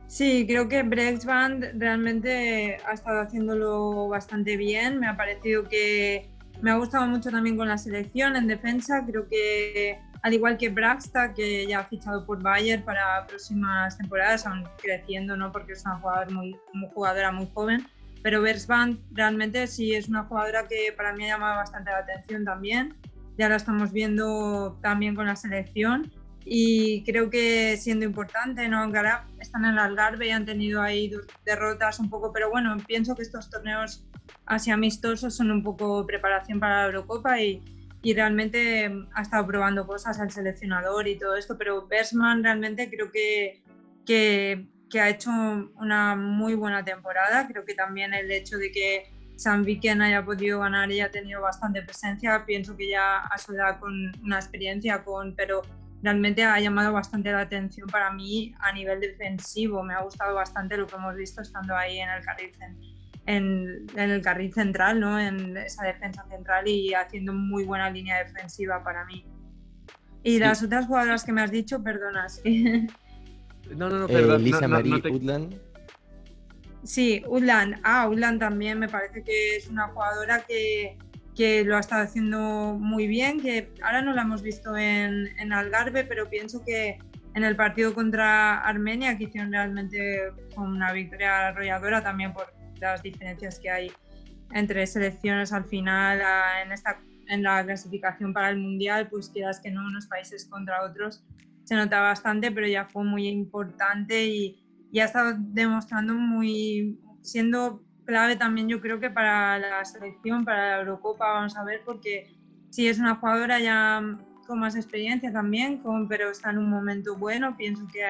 Sí, 0.07 0.45
creo 0.47 0.69
que 0.69 0.83
Band 0.83 1.65
realmente 1.75 2.77
ha 2.85 2.93
estado 2.93 3.21
haciéndolo 3.21 4.07
bastante 4.07 4.55
bien. 4.55 4.99
Me 4.99 5.07
ha 5.07 5.17
parecido 5.17 5.65
que 5.65 6.29
me 6.61 6.71
ha 6.71 6.77
gustado 6.77 7.05
mucho 7.07 7.29
también 7.29 7.57
con 7.57 7.67
la 7.67 7.77
selección 7.77 8.37
en 8.37 8.47
defensa. 8.47 9.05
Creo 9.05 9.27
que 9.27 9.99
al 10.23 10.33
igual 10.33 10.57
que 10.57 10.69
Braxta, 10.69 11.33
que 11.33 11.67
ya 11.67 11.79
ha 11.79 11.83
fichado 11.83 12.25
por 12.25 12.41
Bayern 12.41 12.83
para 12.83 13.27
próximas 13.27 13.97
temporadas, 13.97 14.47
aún 14.47 14.63
creciendo, 14.81 15.35
¿no? 15.35 15.51
Porque 15.51 15.73
es 15.73 15.85
una 15.85 15.99
jugadora 15.99 16.29
muy, 16.31 16.57
jugadora 16.93 17.31
muy 17.33 17.49
joven. 17.53 17.85
Pero 18.23 18.41
Band 18.41 18.99
realmente 19.11 19.67
sí 19.67 19.93
es 19.93 20.07
una 20.07 20.23
jugadora 20.23 20.67
que 20.67 20.93
para 20.95 21.13
mí 21.13 21.25
ha 21.25 21.35
llamado 21.35 21.57
bastante 21.57 21.91
la 21.91 21.99
atención 21.99 22.45
también. 22.45 22.95
Ya 23.37 23.49
la 23.49 23.57
estamos 23.57 23.91
viendo 23.91 24.79
también 24.81 25.15
con 25.15 25.27
la 25.27 25.35
selección 25.35 26.11
y 26.49 27.03
creo 27.03 27.29
que 27.29 27.75
siendo 27.77 28.05
importante, 28.05 28.67
¿no? 28.69 28.83
Ahora 28.83 29.25
están 29.39 29.65
en 29.65 29.71
el 29.71 29.79
Algarve 29.79 30.27
y 30.27 30.31
han 30.31 30.45
tenido 30.45 30.81
ahí 30.81 31.11
derrotas 31.43 31.99
un 31.99 32.09
poco, 32.09 32.31
pero 32.31 32.49
bueno, 32.49 32.77
pienso 32.87 33.15
que 33.15 33.23
estos 33.23 33.49
torneos 33.49 34.05
así 34.45 34.71
amistosos 34.71 35.35
son 35.35 35.51
un 35.51 35.61
poco 35.61 36.05
preparación 36.05 36.59
para 36.59 36.81
la 36.81 36.85
Eurocopa 36.85 37.41
y, 37.41 37.61
y 38.01 38.13
realmente 38.13 38.89
ha 39.13 39.21
estado 39.21 39.45
probando 39.45 39.85
cosas 39.85 40.19
al 40.21 40.31
seleccionador 40.31 41.07
y 41.09 41.17
todo 41.17 41.35
esto, 41.35 41.57
pero 41.57 41.85
Bersman 41.85 42.41
realmente 42.43 42.89
creo 42.89 43.11
que, 43.11 43.61
que, 44.05 44.67
que, 44.89 45.01
ha 45.01 45.09
hecho 45.09 45.29
una 45.75 46.15
muy 46.15 46.55
buena 46.55 46.85
temporada, 46.85 47.45
creo 47.47 47.65
que 47.65 47.73
también 47.73 48.13
el 48.13 48.31
hecho 48.31 48.57
de 48.57 48.71
que 48.71 49.11
San 49.35 49.63
Viken 49.63 50.01
haya 50.01 50.23
podido 50.23 50.61
ganar 50.61 50.89
y 50.91 51.01
haya 51.01 51.11
tenido 51.11 51.41
bastante 51.41 51.81
presencia, 51.81 52.45
pienso 52.45 52.77
que 52.77 52.89
ya 52.89 53.17
ha 53.17 53.37
su 53.37 53.53
con 53.81 54.13
una 54.23 54.37
experiencia 54.37 55.03
con, 55.03 55.35
pero 55.35 55.61
realmente 56.01 56.43
ha 56.43 56.59
llamado 56.59 56.93
bastante 56.93 57.31
la 57.31 57.41
atención 57.41 57.87
para 57.89 58.11
mí 58.11 58.53
a 58.59 58.71
nivel 58.71 58.99
defensivo. 58.99 59.83
Me 59.83 59.93
ha 59.93 60.01
gustado 60.01 60.35
bastante 60.35 60.77
lo 60.77 60.87
que 60.87 60.95
hemos 60.95 61.15
visto 61.15 61.41
estando 61.41 61.75
ahí 61.75 61.99
en 61.99 62.09
el 62.09 62.23
carril, 62.23 62.51
en, 63.25 63.87
el 63.95 64.21
carril 64.21 64.53
central, 64.53 64.99
¿no? 64.99 65.19
en 65.19 65.57
esa 65.57 65.83
defensa 65.83 66.25
central 66.29 66.67
y 66.67 66.93
haciendo 66.93 67.33
muy 67.33 67.63
buena 67.63 67.89
línea 67.89 68.23
defensiva 68.23 68.83
para 68.83 69.05
mí. 69.05 69.25
Y 70.23 70.39
las 70.39 70.61
otras 70.61 70.87
jugadoras 70.87 71.23
que 71.23 71.31
me 71.31 71.41
has 71.41 71.51
dicho, 71.51 71.81
perdonas. 71.81 72.41
No, 73.75 73.89
no, 73.89 73.99
no, 73.99 74.07
perdón. 74.07 74.43
Lisa 74.43 74.65
Marie 74.65 74.93
Udland. 75.11 75.59
Sí, 76.83 77.21
Udland. 77.27 77.79
Ah, 77.83 78.07
Udland 78.07 78.39
también 78.39 78.79
me 78.79 78.87
parece 78.87 79.23
que 79.23 79.57
es 79.57 79.67
una 79.67 79.87
jugadora 79.89 80.41
que, 80.45 80.97
que 81.37 81.63
lo 81.63 81.77
ha 81.77 81.79
estado 81.79 82.01
haciendo 82.01 82.75
muy 82.79 83.05
bien, 83.05 83.39
que 83.39 83.71
ahora 83.83 84.01
no 84.01 84.13
lo 84.13 84.21
hemos 84.21 84.41
visto 84.41 84.75
en, 84.75 85.27
en 85.37 85.53
Algarve, 85.53 86.03
pero 86.03 86.27
pienso 86.27 86.65
que 86.65 86.97
en 87.35 87.43
el 87.43 87.55
partido 87.55 87.93
contra 87.93 88.57
Armenia, 88.61 89.15
que 89.15 89.25
hicieron 89.25 89.51
realmente 89.51 90.31
una 90.55 90.91
victoria 90.91 91.49
arrolladora 91.49 92.01
también 92.01 92.33
por 92.33 92.51
las 92.81 93.03
diferencias 93.03 93.59
que 93.59 93.69
hay 93.69 93.91
entre 94.53 94.87
selecciones 94.87 95.53
al 95.53 95.65
final 95.65 96.21
en, 96.63 96.71
esta, 96.71 96.99
en 97.27 97.43
la 97.43 97.63
clasificación 97.63 98.33
para 98.33 98.49
el 98.49 98.57
Mundial, 98.57 99.07
pues 99.07 99.29
quieras 99.29 99.59
que 99.59 99.69
no, 99.69 99.85
unos 99.85 100.07
países 100.07 100.45
contra 100.45 100.83
otros, 100.83 101.23
se 101.65 101.75
nota 101.75 101.99
bastante, 101.99 102.51
pero 102.51 102.65
ya 102.65 102.85
fue 102.85 103.03
muy 103.03 103.27
importante 103.27 104.25
y, 104.25 104.63
y 104.91 104.99
ha 104.99 105.05
estado 105.05 105.35
demostrando 105.37 106.15
muy, 106.15 106.99
siendo 107.21 107.83
clave 108.07 108.37
también 108.37 108.67
yo 108.67 108.81
creo 108.81 108.99
que 108.99 109.11
para 109.11 109.59
la 109.59 109.85
selección, 109.85 110.45
para 110.45 110.69
la 110.69 110.79
Eurocopa, 110.79 111.33
vamos 111.33 111.55
a 111.55 111.63
ver, 111.63 111.81
porque 111.85 112.33
sí 112.71 112.87
es 112.87 112.97
una 112.97 113.15
jugadora 113.15 113.59
ya 113.59 114.01
con 114.47 114.59
más 114.59 114.75
experiencia 114.75 115.31
también, 115.31 115.77
con, 115.79 116.07
pero 116.07 116.31
está 116.31 116.49
en 116.49 116.57
un 116.57 116.69
momento 116.69 117.15
bueno, 117.17 117.55
pienso 117.55 117.85
que 117.91 118.03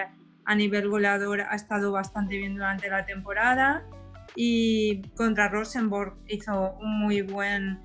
a 0.45 0.55
nivel 0.55 0.87
goleador 0.87 1.41
ha 1.41 1.55
estado 1.55 1.91
bastante 1.91 2.37
bien 2.37 2.55
durante 2.55 2.89
la 2.89 3.05
temporada. 3.05 3.83
Y 4.35 5.01
contra 5.15 5.49
Rosenborg 5.49 6.15
hizo 6.27 6.77
un 6.79 6.99
muy 6.99 7.21
buen 7.21 7.79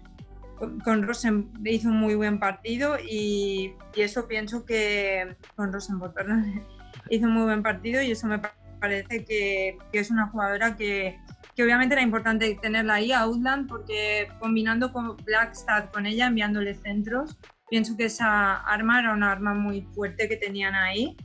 con 0.85 1.03
Rosen 1.03 1.51
hizo 1.65 1.89
un 1.89 1.97
muy 1.97 2.15
buen 2.15 2.39
partido 2.39 2.97
y, 2.97 3.75
y, 3.97 4.01
eso 4.01 4.29
pienso 4.29 4.65
que 4.65 5.35
con 5.57 5.73
Rosenborg 5.73 6.15
perdón 6.15 6.63
hizo 7.11 7.27
un 7.27 7.33
muy 7.33 7.45
buen 7.45 7.65
partido 7.65 8.01
y 8.01 8.13
eso 8.13 8.29
me 8.29 8.41
parece 8.79 9.25
que, 9.25 9.77
que 9.91 9.99
es 9.99 10.11
una 10.13 10.29
jugadora 10.29 10.77
que, 10.77 11.19
que, 11.55 11.63
obviamente 11.63 11.95
era 11.95 12.03
importante 12.03 12.59
tenerla 12.61 12.95
ahí 12.95 13.13
a 13.13 13.21
Outland 13.21 13.69
porque 13.69 14.29
combinando 14.39 14.93
con 14.93 15.17
Blackstad 15.17 15.91
con 15.91 16.07
ella 16.07 16.27
enviándole 16.27 16.75
centros 16.75 17.37
pienso 17.73 17.97
que 17.97 18.05
esa 18.05 18.57
arma 18.57 19.01
era 19.01 19.15
una 19.15 19.33
arma 19.33 19.55
muy 19.55 19.81
fuerte 19.95 20.29
que 20.29 20.37
tenían 20.37 20.75
ahí 20.75 21.17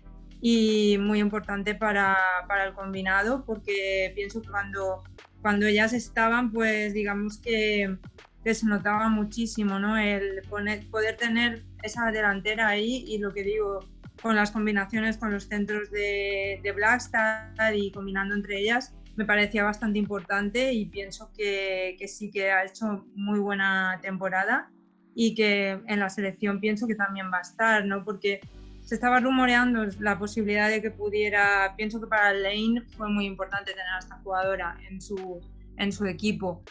y 0.41 0.97
muy 0.97 1.19
importante 1.19 1.75
para, 1.75 2.17
para 2.47 2.63
el 2.63 2.73
combinado 2.73 3.43
porque 3.43 4.13
pienso 4.15 4.41
que 4.41 4.49
cuando, 4.49 5.03
cuando 5.41 5.65
ellas 5.65 5.91
estaban, 5.91 6.53
pues 6.53 6.93
digamos 6.93 7.37
que, 7.39 7.97
que 8.45 8.53
se 8.53 8.65
notaba 8.65 9.09
muchísimo, 9.09 9.77
¿no? 9.77 9.97
El 9.97 10.41
poder 10.49 11.17
tener 11.17 11.65
esa 11.83 12.11
delantera 12.11 12.69
ahí 12.69 13.03
y 13.05 13.17
lo 13.17 13.33
que 13.33 13.43
digo, 13.43 13.79
con 14.21 14.37
las 14.37 14.51
combinaciones 14.51 15.17
con 15.17 15.33
los 15.33 15.49
centros 15.49 15.91
de 15.91 16.73
Blackstar 16.73 17.75
y 17.75 17.91
combinando 17.91 18.35
entre 18.35 18.59
ellas, 18.61 18.93
me 19.17 19.25
parecía 19.25 19.63
bastante 19.63 19.99
importante 19.99 20.71
y 20.71 20.85
pienso 20.85 21.31
que, 21.35 21.95
que 21.99 22.07
sí 22.07 22.31
que 22.31 22.51
ha 22.51 22.63
hecho 22.63 23.05
muy 23.15 23.39
buena 23.39 23.99
temporada 24.01 24.71
y 25.15 25.33
que 25.33 25.71
en 25.87 25.99
la 25.99 26.09
selección 26.09 26.59
pienso 26.59 26.87
que 26.87 26.95
también 26.95 27.31
va 27.33 27.39
a 27.39 27.41
estar, 27.41 27.83
¿no? 27.83 28.05
Porque 28.05 28.39
se 28.87 28.95
estaba 28.95 29.19
rumoreando 29.19 29.85
la 29.99 30.17
posibilidad 30.17 30.69
de 30.69 30.81
que 30.81 30.91
pudiera, 30.91 31.73
pienso 31.75 31.99
que 31.99 32.07
para 32.07 32.31
Lane 32.31 32.83
fue 32.95 33.09
muy 33.09 33.25
importante 33.25 33.71
tener 33.71 33.87
a 33.95 33.99
esta 33.99 34.17
jugadora 34.19 34.77
en 34.89 35.01
su, 35.01 35.41
en 35.77 35.91
su 35.91 36.05
equipo. 36.05 36.63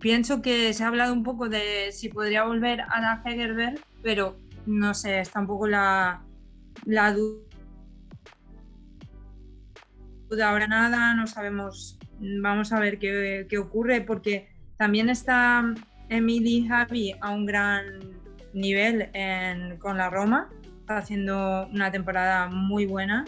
Pienso 0.00 0.40
que 0.40 0.72
se 0.72 0.82
ha 0.82 0.88
hablado 0.88 1.12
un 1.12 1.22
poco 1.22 1.48
de 1.50 1.92
si 1.92 2.08
podría 2.08 2.44
volver 2.44 2.80
a 2.80 3.00
la 3.00 3.22
Hegerberg, 3.24 3.78
pero 4.02 4.36
no 4.64 4.94
sé, 4.94 5.20
está 5.20 5.40
un 5.40 5.46
poco 5.46 5.68
la, 5.68 6.22
la 6.84 7.12
duda. 7.12 7.45
Ahora 10.44 10.66
nada, 10.66 11.14
no 11.14 11.26
sabemos, 11.26 11.98
vamos 12.20 12.72
a 12.72 12.80
ver 12.80 12.98
qué, 12.98 13.46
qué 13.48 13.58
ocurre, 13.58 14.00
porque 14.00 14.48
también 14.76 15.08
está 15.08 15.64
Emily 16.08 16.66
Javi 16.66 17.14
a 17.20 17.30
un 17.30 17.46
gran 17.46 18.00
nivel 18.52 19.10
con 19.78 19.98
la 19.98 20.10
Roma 20.10 20.48
está 20.86 20.98
haciendo 20.98 21.66
una 21.72 21.90
temporada 21.90 22.46
muy 22.46 22.86
buena 22.86 23.24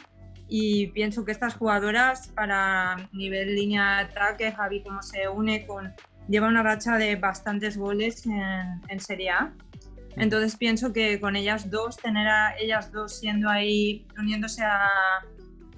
y 0.49 0.87
pienso 0.89 1.25
que 1.25 1.33
estas 1.33 1.57
jugadoras 1.57 2.29
para 2.29 3.09
nivel 3.13 3.57
línea 3.57 3.97
de 3.97 4.03
ataque, 4.05 4.53
Javi 4.53 4.81
como 4.81 5.03
se 5.03 5.29
une 5.29 5.67
con 5.67 5.93
lleva 6.29 6.47
una 6.47 6.63
racha 6.63 6.97
de 6.99 7.17
bastantes 7.17 7.77
goles 7.77 8.25
en, 8.27 8.81
en 8.89 9.01
Serie 9.01 9.31
A. 9.31 9.53
Entonces 10.17 10.57
pienso 10.57 10.93
que 10.93 11.19
con 11.21 11.35
ellas 11.35 11.69
dos, 11.69 11.97
tener 11.97 12.29
a 12.29 12.57
ellas 12.59 12.93
dos 12.93 13.19
siendo 13.19 13.49
ahí, 13.49 14.07
uniéndose 14.17 14.63
a, 14.63 14.89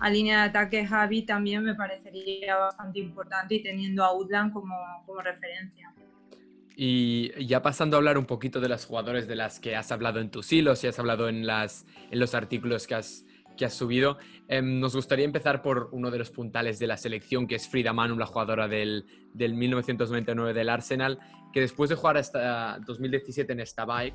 a 0.00 0.10
línea 0.10 0.42
de 0.42 0.48
ataque 0.48 0.86
Javi 0.86 1.22
también 1.22 1.62
me 1.62 1.74
parecería 1.74 2.56
bastante 2.56 2.98
importante 2.98 3.54
y 3.54 3.62
teniendo 3.62 4.02
a 4.02 4.12
Woodland 4.14 4.52
como, 4.52 4.74
como 5.06 5.20
referencia. 5.20 5.92
Y 6.74 7.46
ya 7.46 7.60
pasando 7.60 7.96
a 7.96 7.98
hablar 7.98 8.16
un 8.16 8.24
poquito 8.24 8.60
de 8.60 8.68
las 8.70 8.86
jugadores 8.86 9.28
de 9.28 9.36
las 9.36 9.60
que 9.60 9.76
has 9.76 9.92
hablado 9.92 10.18
en 10.20 10.30
tus 10.30 10.50
hilos 10.50 10.82
y 10.82 10.86
has 10.86 10.98
hablado 10.98 11.28
en, 11.28 11.46
las, 11.46 11.84
en 12.10 12.18
los 12.18 12.34
artículos 12.34 12.86
que 12.86 12.94
has, 12.94 13.26
que 13.58 13.66
has 13.66 13.74
subido, 13.74 14.16
em, 14.48 14.80
nos 14.80 14.96
gustaría 14.96 15.26
empezar 15.26 15.60
por 15.60 15.90
uno 15.92 16.10
de 16.10 16.16
los 16.16 16.30
puntales 16.30 16.78
de 16.78 16.86
la 16.86 16.96
selección, 16.96 17.46
que 17.46 17.56
es 17.56 17.68
Frida 17.68 17.92
Manu, 17.92 18.16
la 18.16 18.24
jugadora 18.24 18.66
del, 18.68 19.04
del 19.34 19.52
1999 19.52 20.54
del 20.54 20.70
Arsenal, 20.70 21.18
que 21.52 21.60
después 21.60 21.90
de 21.90 21.96
jugar 21.96 22.16
hasta 22.16 22.78
2017 22.86 23.52
en 23.52 23.66
Stabæk, 23.66 24.14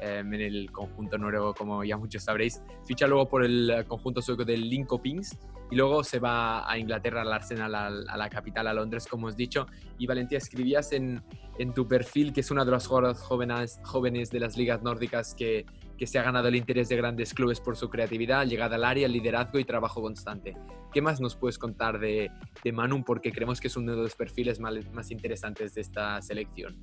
em, 0.00 0.32
en 0.34 0.40
el 0.40 0.72
conjunto 0.72 1.18
noruego, 1.18 1.54
como 1.54 1.84
ya 1.84 1.96
muchos 1.96 2.24
sabréis, 2.24 2.62
ficha 2.86 3.06
luego 3.06 3.28
por 3.28 3.44
el 3.44 3.84
conjunto 3.86 4.22
sueco 4.22 4.44
del 4.44 4.68
Linkopings 4.68 5.38
y 5.70 5.76
luego 5.76 6.04
se 6.04 6.18
va 6.18 6.70
a 6.70 6.78
Inglaterra, 6.78 7.22
al 7.22 7.32
Arsenal, 7.32 7.74
a, 7.74 7.90
la 7.90 8.28
capital, 8.28 8.68
a 8.68 8.74
Londres, 8.74 9.06
como 9.08 9.26
os 9.26 9.36
dicho. 9.36 9.66
Y 9.98 10.06
Valentía, 10.06 10.38
escribías 10.38 10.92
en, 10.92 11.22
en 11.58 11.74
tu 11.74 11.88
perfil 11.88 12.32
que 12.32 12.40
es 12.40 12.50
una 12.50 12.64
de 12.64 12.70
las 12.70 12.86
jóvenes, 12.86 13.80
jóvenes 13.82 14.30
de 14.30 14.40
las 14.40 14.56
ligas 14.56 14.82
nórdicas 14.82 15.34
que, 15.34 15.66
que, 15.98 16.06
se 16.06 16.18
ha 16.18 16.22
ganado 16.22 16.48
el 16.48 16.56
interés 16.56 16.88
de 16.88 16.96
grandes 16.96 17.34
clubes 17.34 17.60
por 17.60 17.76
su 17.76 17.90
creatividad, 17.90 18.46
llegada 18.46 18.76
al 18.76 18.84
área, 18.84 19.08
liderazgo 19.08 19.58
y 19.58 19.64
trabajo 19.64 20.00
constante. 20.00 20.56
¿Qué 20.92 21.02
más 21.02 21.20
nos 21.20 21.34
puedes 21.34 21.58
contar 21.58 21.98
de, 21.98 22.30
de 22.62 22.72
Manum? 22.72 23.02
Porque 23.02 23.32
creemos 23.32 23.60
que 23.60 23.66
es 23.66 23.76
uno 23.76 23.96
de 23.96 24.02
los 24.02 24.14
perfiles 24.14 24.60
más, 24.60 24.74
más 24.92 25.10
interesantes 25.10 25.74
de 25.74 25.80
esta 25.80 26.22
selección. 26.22 26.76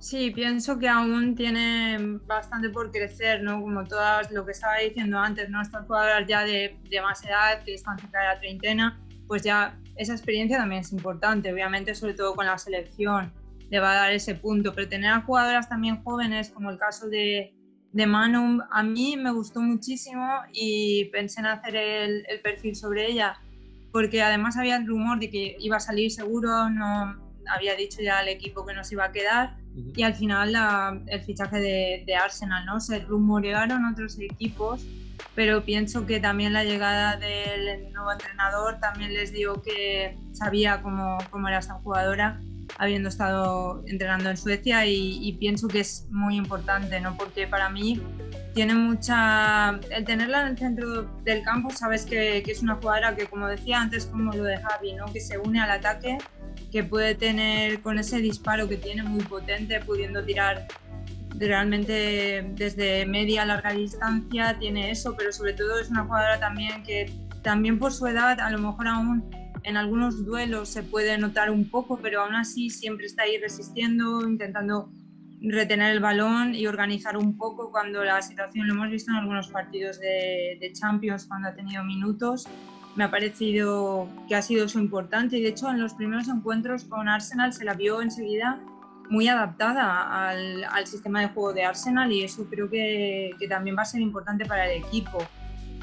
Sí, 0.00 0.30
pienso 0.30 0.78
que 0.78 0.88
aún 0.88 1.34
tiene 1.34 1.98
bastante 2.24 2.70
por 2.70 2.92
crecer, 2.92 3.42
¿no? 3.42 3.60
Como 3.60 3.84
todas 3.84 4.30
lo 4.30 4.46
que 4.46 4.52
estaba 4.52 4.76
diciendo 4.76 5.18
antes, 5.18 5.50
¿no? 5.50 5.60
Estas 5.60 5.86
jugadoras 5.86 6.26
ya 6.28 6.44
de, 6.44 6.78
de 6.88 7.00
más 7.02 7.24
edad, 7.24 7.62
que 7.64 7.74
están 7.74 7.98
cerca 7.98 8.20
de 8.20 8.26
la 8.26 8.38
treintena, 8.38 9.00
pues 9.26 9.42
ya 9.42 9.76
esa 9.96 10.12
experiencia 10.12 10.56
también 10.56 10.82
es 10.82 10.92
importante, 10.92 11.52
obviamente, 11.52 11.96
sobre 11.96 12.14
todo 12.14 12.36
con 12.36 12.46
la 12.46 12.56
selección, 12.58 13.32
le 13.70 13.80
va 13.80 13.90
a 13.90 13.94
dar 13.96 14.12
ese 14.12 14.36
punto, 14.36 14.72
pero 14.72 14.88
tener 14.88 15.10
a 15.10 15.20
jugadoras 15.20 15.68
también 15.68 16.02
jóvenes, 16.04 16.50
como 16.50 16.70
el 16.70 16.78
caso 16.78 17.08
de, 17.08 17.52
de 17.92 18.06
Manum, 18.06 18.60
a 18.70 18.84
mí 18.84 19.16
me 19.16 19.32
gustó 19.32 19.60
muchísimo 19.60 20.26
y 20.52 21.06
pensé 21.06 21.40
en 21.40 21.46
hacer 21.46 21.74
el, 21.74 22.24
el 22.28 22.40
perfil 22.40 22.76
sobre 22.76 23.10
ella, 23.10 23.36
porque 23.90 24.22
además 24.22 24.56
había 24.56 24.76
el 24.76 24.86
rumor 24.86 25.18
de 25.18 25.28
que 25.28 25.56
iba 25.58 25.78
a 25.78 25.80
salir 25.80 26.12
seguro, 26.12 26.70
no 26.70 27.16
había 27.50 27.74
dicho 27.74 28.00
ya 28.00 28.20
al 28.20 28.28
equipo 28.28 28.64
que 28.64 28.74
nos 28.74 28.92
iba 28.92 29.04
a 29.04 29.12
quedar 29.12 29.57
y 29.74 30.02
al 30.02 30.14
final 30.14 30.54
el 31.06 31.20
fichaje 31.22 31.58
de, 32.04 32.16
Arsenal, 32.16 32.66
¿no? 32.66 32.80
Se 32.80 32.98
rumorearon 33.00 33.84
otros 33.84 34.18
equipos, 34.18 34.84
pero 35.34 35.64
pienso 35.64 36.06
que 36.06 36.20
también 36.20 36.52
la 36.52 36.64
llegada 36.64 37.16
del 37.16 37.92
nuevo 37.92 38.12
entrenador 38.12 38.78
también 38.80 39.14
les 39.14 39.32
dio 39.32 39.62
que 39.62 40.16
sabía 40.32 40.82
cómo, 40.82 41.18
cómo 41.30 41.48
era 41.48 41.58
esta 41.58 41.74
jugadora 41.74 42.40
habiendo 42.76 43.08
estado 43.08 43.82
entrenando 43.86 44.30
en 44.30 44.36
Suecia 44.36 44.86
y, 44.86 45.36
pienso 45.40 45.68
que 45.68 45.80
es 45.80 46.06
muy 46.10 46.36
importante, 46.36 47.00
¿no? 47.00 47.16
Porque 47.16 47.46
para 47.46 47.68
mí 47.68 48.00
tiene 48.54 48.74
mucha... 48.74 49.80
El 49.90 50.04
tenerla 50.04 50.42
en 50.42 50.48
el 50.48 50.58
centro 50.58 51.04
del 51.24 51.42
campo, 51.42 51.70
sabes 51.70 52.04
que, 52.04 52.42
que, 52.44 52.52
es 52.52 52.62
una 52.62 52.76
jugadora 52.76 53.16
que, 53.16 53.26
como 53.26 53.48
decía 53.48 53.80
antes, 53.80 54.06
como 54.06 54.32
lo 54.32 54.44
de 54.44 54.58
Javi, 54.58 54.92
¿no? 54.94 55.06
Que 55.06 55.20
se 55.20 55.38
une 55.38 55.60
al 55.60 55.70
ataque 55.70 56.18
que 56.70 56.84
puede 56.84 57.14
tener 57.14 57.80
con 57.80 57.98
ese 57.98 58.18
disparo 58.18 58.68
que 58.68 58.76
tiene 58.76 59.02
muy 59.02 59.24
potente, 59.24 59.80
pudiendo 59.80 60.24
tirar 60.24 60.66
realmente 61.36 62.50
desde 62.54 63.06
media 63.06 63.42
a 63.42 63.46
larga 63.46 63.72
distancia, 63.72 64.58
tiene 64.58 64.90
eso, 64.90 65.14
pero 65.16 65.32
sobre 65.32 65.52
todo 65.52 65.78
es 65.78 65.90
una 65.90 66.04
jugadora 66.04 66.40
también 66.40 66.82
que 66.82 67.12
también 67.42 67.78
por 67.78 67.92
su 67.92 68.06
edad 68.06 68.40
a 68.40 68.50
lo 68.50 68.58
mejor 68.58 68.88
aún 68.88 69.30
en 69.62 69.76
algunos 69.76 70.24
duelos 70.24 70.68
se 70.68 70.82
puede 70.82 71.18
notar 71.18 71.50
un 71.50 71.68
poco, 71.68 72.00
pero 72.00 72.22
aún 72.22 72.34
así 72.34 72.70
siempre 72.70 73.06
está 73.06 73.22
ahí 73.24 73.38
resistiendo, 73.38 74.26
intentando 74.26 74.90
retener 75.40 75.92
el 75.92 76.00
balón 76.00 76.54
y 76.54 76.66
organizar 76.66 77.16
un 77.16 77.36
poco 77.36 77.70
cuando 77.70 78.04
la 78.04 78.20
situación 78.22 78.66
lo 78.66 78.74
hemos 78.74 78.90
visto 78.90 79.10
en 79.12 79.18
algunos 79.18 79.48
partidos 79.48 80.00
de, 80.00 80.58
de 80.60 80.72
Champions 80.72 81.26
cuando 81.26 81.48
ha 81.48 81.54
tenido 81.54 81.84
minutos 81.84 82.46
me 82.98 83.04
ha 83.04 83.10
parecido 83.12 84.08
que 84.26 84.34
ha 84.34 84.42
sido 84.42 84.66
eso 84.66 84.80
importante. 84.80 85.38
Y 85.38 85.42
de 85.42 85.50
hecho 85.50 85.70
en 85.70 85.80
los 85.80 85.94
primeros 85.94 86.26
encuentros 86.26 86.82
con 86.82 87.08
Arsenal 87.08 87.52
se 87.52 87.64
la 87.64 87.74
vio 87.74 88.02
enseguida 88.02 88.58
muy 89.08 89.28
adaptada 89.28 90.28
al, 90.28 90.64
al 90.64 90.86
sistema 90.86 91.20
de 91.20 91.28
juego 91.28 91.52
de 91.52 91.64
Arsenal 91.64 92.10
y 92.10 92.24
eso 92.24 92.44
creo 92.50 92.68
que, 92.68 93.30
que, 93.38 93.46
también 93.46 93.76
va 93.76 93.82
a 93.82 93.86
ser 93.86 94.00
importante 94.00 94.44
para 94.44 94.68
el 94.68 94.82
equipo 94.82 95.18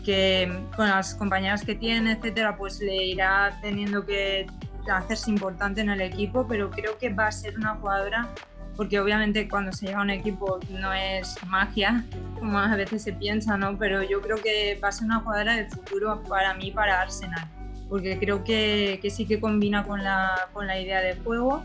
que 0.03 0.61
con 0.75 0.89
las 0.89 1.15
compañeras 1.15 1.63
que 1.63 1.73
tiene 1.73 2.11
etcétera 2.11 2.55
pues 2.55 2.79
le 2.81 3.03
irá 3.03 3.57
teniendo 3.63 4.05
que 4.05 4.45
hacerse 4.87 5.31
importante 5.31 5.81
en 5.81 5.89
el 5.89 6.01
equipo 6.01 6.45
pero 6.47 6.69
creo 6.69 6.99
que 6.99 7.09
va 7.09 7.25
a 7.25 7.31
ser 7.31 7.57
una 7.57 7.73
jugadora 7.75 8.29
porque 8.75 8.99
obviamente 8.99 9.47
cuando 9.47 9.71
se 9.71 9.87
llega 9.87 9.99
a 9.99 10.03
un 10.03 10.09
equipo 10.09 10.59
no 10.69 10.93
es 10.93 11.35
magia, 11.47 12.03
como 12.39 12.59
a 12.59 12.75
veces 12.75 13.03
se 13.03 13.13
piensa, 13.13 13.57
¿no? 13.57 13.77
Pero 13.77 14.03
yo 14.03 14.21
creo 14.21 14.37
que 14.37 14.79
va 14.83 14.89
a 14.89 14.91
ser 14.91 15.05
una 15.05 15.19
jugadora 15.19 15.55
del 15.55 15.69
futuro 15.69 16.23
para 16.27 16.53
mí, 16.53 16.71
para 16.71 17.01
Arsenal, 17.01 17.47
porque 17.89 18.17
creo 18.19 18.43
que, 18.43 18.99
que 19.01 19.09
sí 19.09 19.25
que 19.25 19.39
combina 19.39 19.83
con 19.83 20.03
la, 20.03 20.49
con 20.53 20.67
la 20.67 20.79
idea 20.79 21.01
de 21.01 21.15
juego 21.15 21.63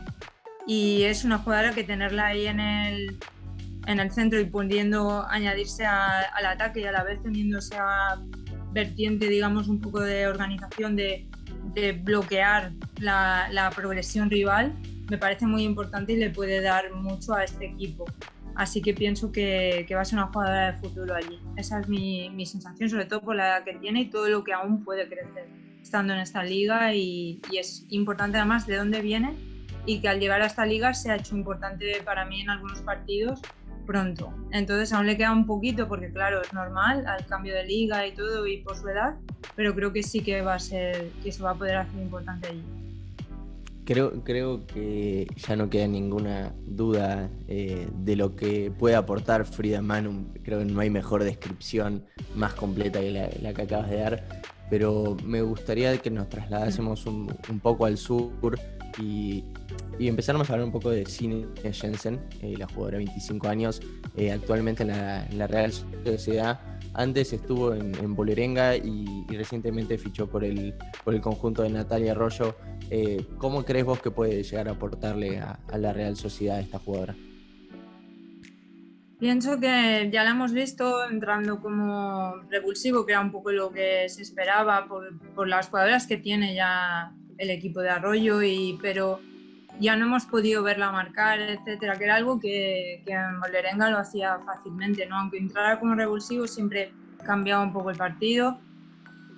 y 0.67 1.03
es 1.05 1.25
una 1.25 1.39
jugadora 1.39 1.73
que 1.73 1.85
tenerla 1.85 2.27
ahí 2.27 2.47
en 2.47 2.61
el, 2.61 3.19
en 3.87 4.01
el 4.01 4.11
centro 4.11 4.39
y 4.39 4.45
pudiendo 4.45 5.27
añadirse 5.29 5.85
al 5.85 6.47
ataque 6.47 6.81
y 6.81 6.85
a 6.85 6.93
la 6.93 7.03
vez 7.03 7.23
teniendo 7.23 7.59
esa 7.59 8.21
vertiente, 8.73 9.29
digamos, 9.29 9.69
un 9.69 9.81
poco 9.81 10.01
de 10.01 10.29
organización, 10.29 10.95
de, 10.97 11.27
de 11.75 11.93
bloquear 11.93 12.73
la, 12.99 13.49
la 13.51 13.71
progresión 13.71 14.31
rival, 14.31 14.75
me 15.11 15.19
parece 15.19 15.45
muy 15.45 15.65
importante 15.65 16.13
y 16.13 16.17
le 16.17 16.31
puede 16.31 16.61
dar 16.63 16.95
mucho 16.95 17.35
a 17.35 17.43
este 17.43 17.67
equipo. 17.67 18.05
Así 18.55 18.81
que 18.81 18.95
pienso 18.95 19.33
que, 19.33 19.85
que 19.89 19.95
va 19.95 20.03
a 20.03 20.05
ser 20.05 20.19
una 20.19 20.29
jugadora 20.29 20.73
de 20.73 20.79
futuro 20.79 21.15
allí. 21.15 21.41
Esa 21.57 21.81
es 21.81 21.89
mi, 21.89 22.31
mi, 22.31 22.47
sensación, 22.47 22.89
sobre 22.89 23.07
todo 23.07 23.21
por 23.21 23.35
la 23.35 23.49
edad 23.49 23.65
que 23.65 23.75
tiene 23.75 24.03
y 24.03 24.05
todo 24.07 24.29
lo 24.29 24.45
que 24.45 24.53
aún 24.53 24.85
puede 24.85 25.09
crecer 25.09 25.49
estando 25.83 26.13
en 26.13 26.21
esta 26.21 26.45
liga. 26.45 26.95
Y, 26.95 27.41
y, 27.51 27.59
es 27.59 27.87
importante 27.91 28.39
además 28.39 28.67
de 28.67 28.77
dónde 28.77 29.01
viene 29.01 29.35
y 29.85 30.01
que 30.01 30.09
al 30.09 30.21
llegar 30.21 30.43
a 30.43 30.47
esta 30.47 30.65
liga 30.65 30.95
se 30.95 31.11
ha 31.11 31.17
hecho 31.17 31.37
importante 31.37 32.01
para 32.05 32.25
mí 32.25 32.41
en 32.43 32.51
algunos 32.51 32.81
partidos 32.83 33.41
pronto. 33.87 34.33
Entonces 34.53 34.93
aún 34.93 35.07
le 35.07 35.17
queda 35.17 35.33
un 35.33 35.47
poquito 35.47 35.89
porque 35.89 36.13
claro, 36.13 36.41
es 36.43 36.53
normal 36.53 37.05
al 37.09 37.27
cambio 37.27 37.55
de 37.55 37.65
liga 37.65 38.07
y 38.07 38.13
todo 38.13 38.47
y 38.47 38.59
por 38.59 38.77
su 38.77 38.89
edad, 38.89 39.17
pero 39.57 39.75
creo 39.75 39.93
que 39.93 40.05
sí 40.05 40.21
que 40.21 40.43
va 40.43 40.55
a 40.55 40.59
ser, 40.61 41.11
que 41.25 41.33
se 41.33 41.43
va 41.43 41.51
a 41.51 41.55
poder 41.55 41.79
hacer 41.79 42.01
importante 42.01 42.47
allí. 42.47 42.63
Creo, 43.91 44.23
creo 44.23 44.69
que 44.69 45.27
ya 45.35 45.57
no 45.57 45.69
queda 45.69 45.89
ninguna 45.89 46.55
duda 46.65 47.29
eh, 47.49 47.89
de 48.05 48.15
lo 48.15 48.37
que 48.37 48.71
puede 48.71 48.95
aportar 48.95 49.45
Frida 49.45 49.83
Manum. 49.83 50.33
Creo 50.45 50.61
que 50.61 50.65
no 50.65 50.79
hay 50.79 50.91
mejor 50.91 51.25
descripción 51.25 52.05
más 52.37 52.55
completa 52.55 53.01
que 53.01 53.11
la, 53.11 53.53
que 53.53 53.63
acabas 53.63 53.91
de 53.91 53.97
dar. 53.97 54.43
Pero 54.71 55.17
me 55.25 55.43
gustaría 55.43 55.99
que 55.99 56.09
nos 56.09 56.29
trasladásemos 56.29 57.05
un, 57.05 57.27
poco 57.61 57.85
al 57.85 57.99
sur 57.99 58.31
y, 58.97 59.43
y, 59.99 60.09
a 60.09 60.13
hablar 60.13 60.63
un 60.63 60.71
poco 60.71 60.91
de 60.91 61.05
Cine 61.07 61.47
Jensen, 61.73 62.21
eh, 62.43 62.55
la 62.57 62.69
jugadora 62.69 62.99
de 62.99 63.07
25 63.07 63.49
años, 63.49 63.83
eh, 64.17 64.31
actualmente 64.31 64.85
en 64.85 64.91
la, 65.37 65.47
Real 65.49 65.73
Sociedad. 65.73 66.61
Antes 66.95 67.33
estuvo 67.33 67.75
en, 67.75 67.95
en 67.95 68.15
Bolerenga 68.15 68.77
y, 68.77 69.25
recientemente 69.29 69.97
fichó 69.97 70.29
por 70.29 70.45
el, 70.45 70.75
por 71.05 71.15
el 71.15 71.21
conjunto 71.21 71.63
de 71.63 71.71
Natalia 71.71 72.13
Arroyo. 72.13 72.57
Eh, 72.91 73.25
¿Cómo 73.39 73.65
crees 73.65 73.85
vos 73.85 74.01
que 74.01 74.11
puede 74.11 74.43
llegar 74.43 74.69
a 74.69 74.73
aportarle 74.73 75.39
a, 75.39 75.61
a 75.69 75.79
la 75.79 75.93
Real 75.93 76.17
Sociedad 76.17 76.59
esta 76.61 76.79
jugadora? 76.79 77.15
Pienso 79.21 79.61
que 79.61 80.09
ya 80.11 80.25
la 80.25 80.31
hemos 80.31 80.53
visto 80.53 81.05
entrando 81.07 81.61
como 81.61 82.37
revulsivo, 82.49 83.05
que 83.05 83.13
era 83.13 83.21
un 83.21 83.31
poco 83.31 83.53
lo 83.53 83.71
que 83.71 84.09
se 84.09 84.23
esperaba 84.23 84.87
por, 84.89 85.15
por 85.35 85.47
las 85.47 85.69
jugadoras 85.69 86.07
que 86.07 86.17
tiene 86.17 86.55
ya 86.55 87.13
el 87.37 87.51
equipo 87.51 87.81
de 87.81 87.91
Arroyo, 87.91 88.43
y, 88.43 88.79
pero 88.81 89.21
ya 89.81 89.97
no 89.97 90.07
hemos 90.07 90.27
podido 90.27 90.63
verla 90.63 90.93
marcar, 90.93 91.41
etcétera, 91.41 91.97
que 91.97 92.05
era 92.05 92.17
algo 92.17 92.39
que, 92.39 93.03
que 93.05 93.15
lo 93.15 93.99
hacía 93.99 94.39
fácilmente, 94.45 95.07
¿no? 95.07 95.19
Aunque 95.19 95.39
entrara 95.39 95.81
como 95.81 95.95
revulsivo 95.95 96.47
siempre 96.47 96.93
cambiaba 97.25 97.63
un 97.63 97.73
poco 97.73 97.91
el 97.91 97.97
partido, 97.97 98.61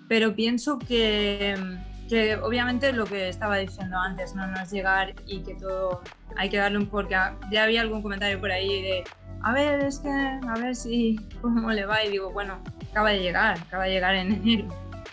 pero 0.09 0.35
pienso 0.35 0.79
que, 0.79 1.55
que 2.09 2.37
obviamente 2.37 2.93
lo 2.93 3.07
que 3.07 3.29
estaba 3.29 3.57
diciendo 3.57 3.97
antes, 3.97 4.35
¿no? 4.35 4.47
no 4.47 4.61
es 4.61 4.71
llegar 4.71 5.15
y 5.27 5.43
que 5.43 5.55
todo 5.55 6.03
hay 6.37 6.51
que 6.51 6.57
darle 6.57 6.79
un 6.79 6.87
porque 6.87 7.15
ya 7.51 7.63
había 7.63 7.81
algún 7.81 8.03
comentario 8.03 8.41
por 8.41 8.51
ahí 8.51 8.83
de 8.83 9.05
a 9.45 9.53
ver, 9.53 9.81
es 9.85 9.99
que 9.99 10.09
a 10.09 10.55
ver 10.61 10.77
si 10.77 11.16
cómo 11.40 11.73
le 11.73 11.85
va 11.85 12.05
y 12.05 12.11
digo, 12.11 12.31
bueno, 12.31 12.62
acaba 12.90 13.11
de 13.11 13.21
llegar, 13.21 13.59
acaba 13.59 13.85
de 13.85 13.90
llegar 13.90 14.14
en 14.14 14.33
enero. 14.33 14.69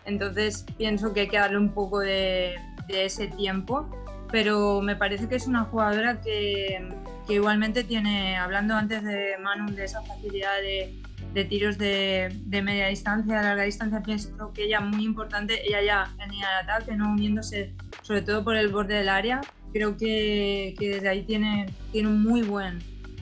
Entonces 0.06 0.66
pienso 0.78 1.14
que 1.14 1.22
hay 1.22 1.28
que 1.30 1.38
darle 1.38 1.58
un 1.58 1.74
poco 1.74 2.00
de, 2.00 2.56
de 2.88 3.06
ese 3.06 3.28
tiempo, 3.28 3.90
pero 4.32 4.82
me 4.82 4.96
parece 4.96 5.28
que 5.28 5.36
es 5.36 5.48
una 5.48 5.64
jugadora 5.66 6.22
que, 6.22 6.88
que, 7.28 7.34
igualmente 7.34 7.84
tiene, 7.84 8.38
hablando 8.38 8.76
antes 8.76 9.04
de 9.04 9.38
Manu, 9.42 9.74
de 9.74 9.86
esa 9.86 10.02
facilidad 10.04 10.62
de, 10.62 10.94
de 11.34 11.46
tiros 11.46 11.78
de, 11.78 12.30
de, 12.46 12.62
media 12.62 12.88
distancia, 12.88 13.42
larga 13.42 13.64
distancia, 13.64 14.02
pienso 14.02 14.52
que 14.54 14.66
ella 14.66 14.80
muy 14.80 15.04
importante, 15.04 15.68
ella 15.68 15.82
ya 15.82 16.14
venía 16.18 16.48
al 16.48 16.64
ataque, 16.64 16.96
no 16.96 17.12
uniéndose 17.12 17.74
sobre 18.02 18.22
todo 18.22 18.44
por 18.44 18.56
el 18.56 18.70
borde 18.70 18.96
del 18.96 19.10
área, 19.10 19.42
creo 19.74 19.98
que, 19.98 20.76
que 20.80 20.90
desde 20.90 21.10
ahí 21.10 21.24
tiene, 21.24 21.68
tiene 21.92 22.10
un 22.10 22.24
muy 22.24 22.42
buen 22.42 22.80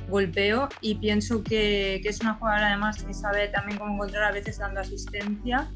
golpeo 0.10 0.70
y 0.82 0.96
pienso 0.96 1.44
que, 1.44 2.00
que, 2.02 2.10
es 2.10 2.22
una 2.22 2.36
jugadora 2.36 2.68
además 2.68 3.04
que 3.04 3.14
sabe 3.14 3.50
también 3.50 3.78
cómo 3.78 3.96
encontrar 3.96 4.24
a 4.24 4.32
veces 4.32 4.58
dando 4.58 4.80
asistencia 4.80 5.70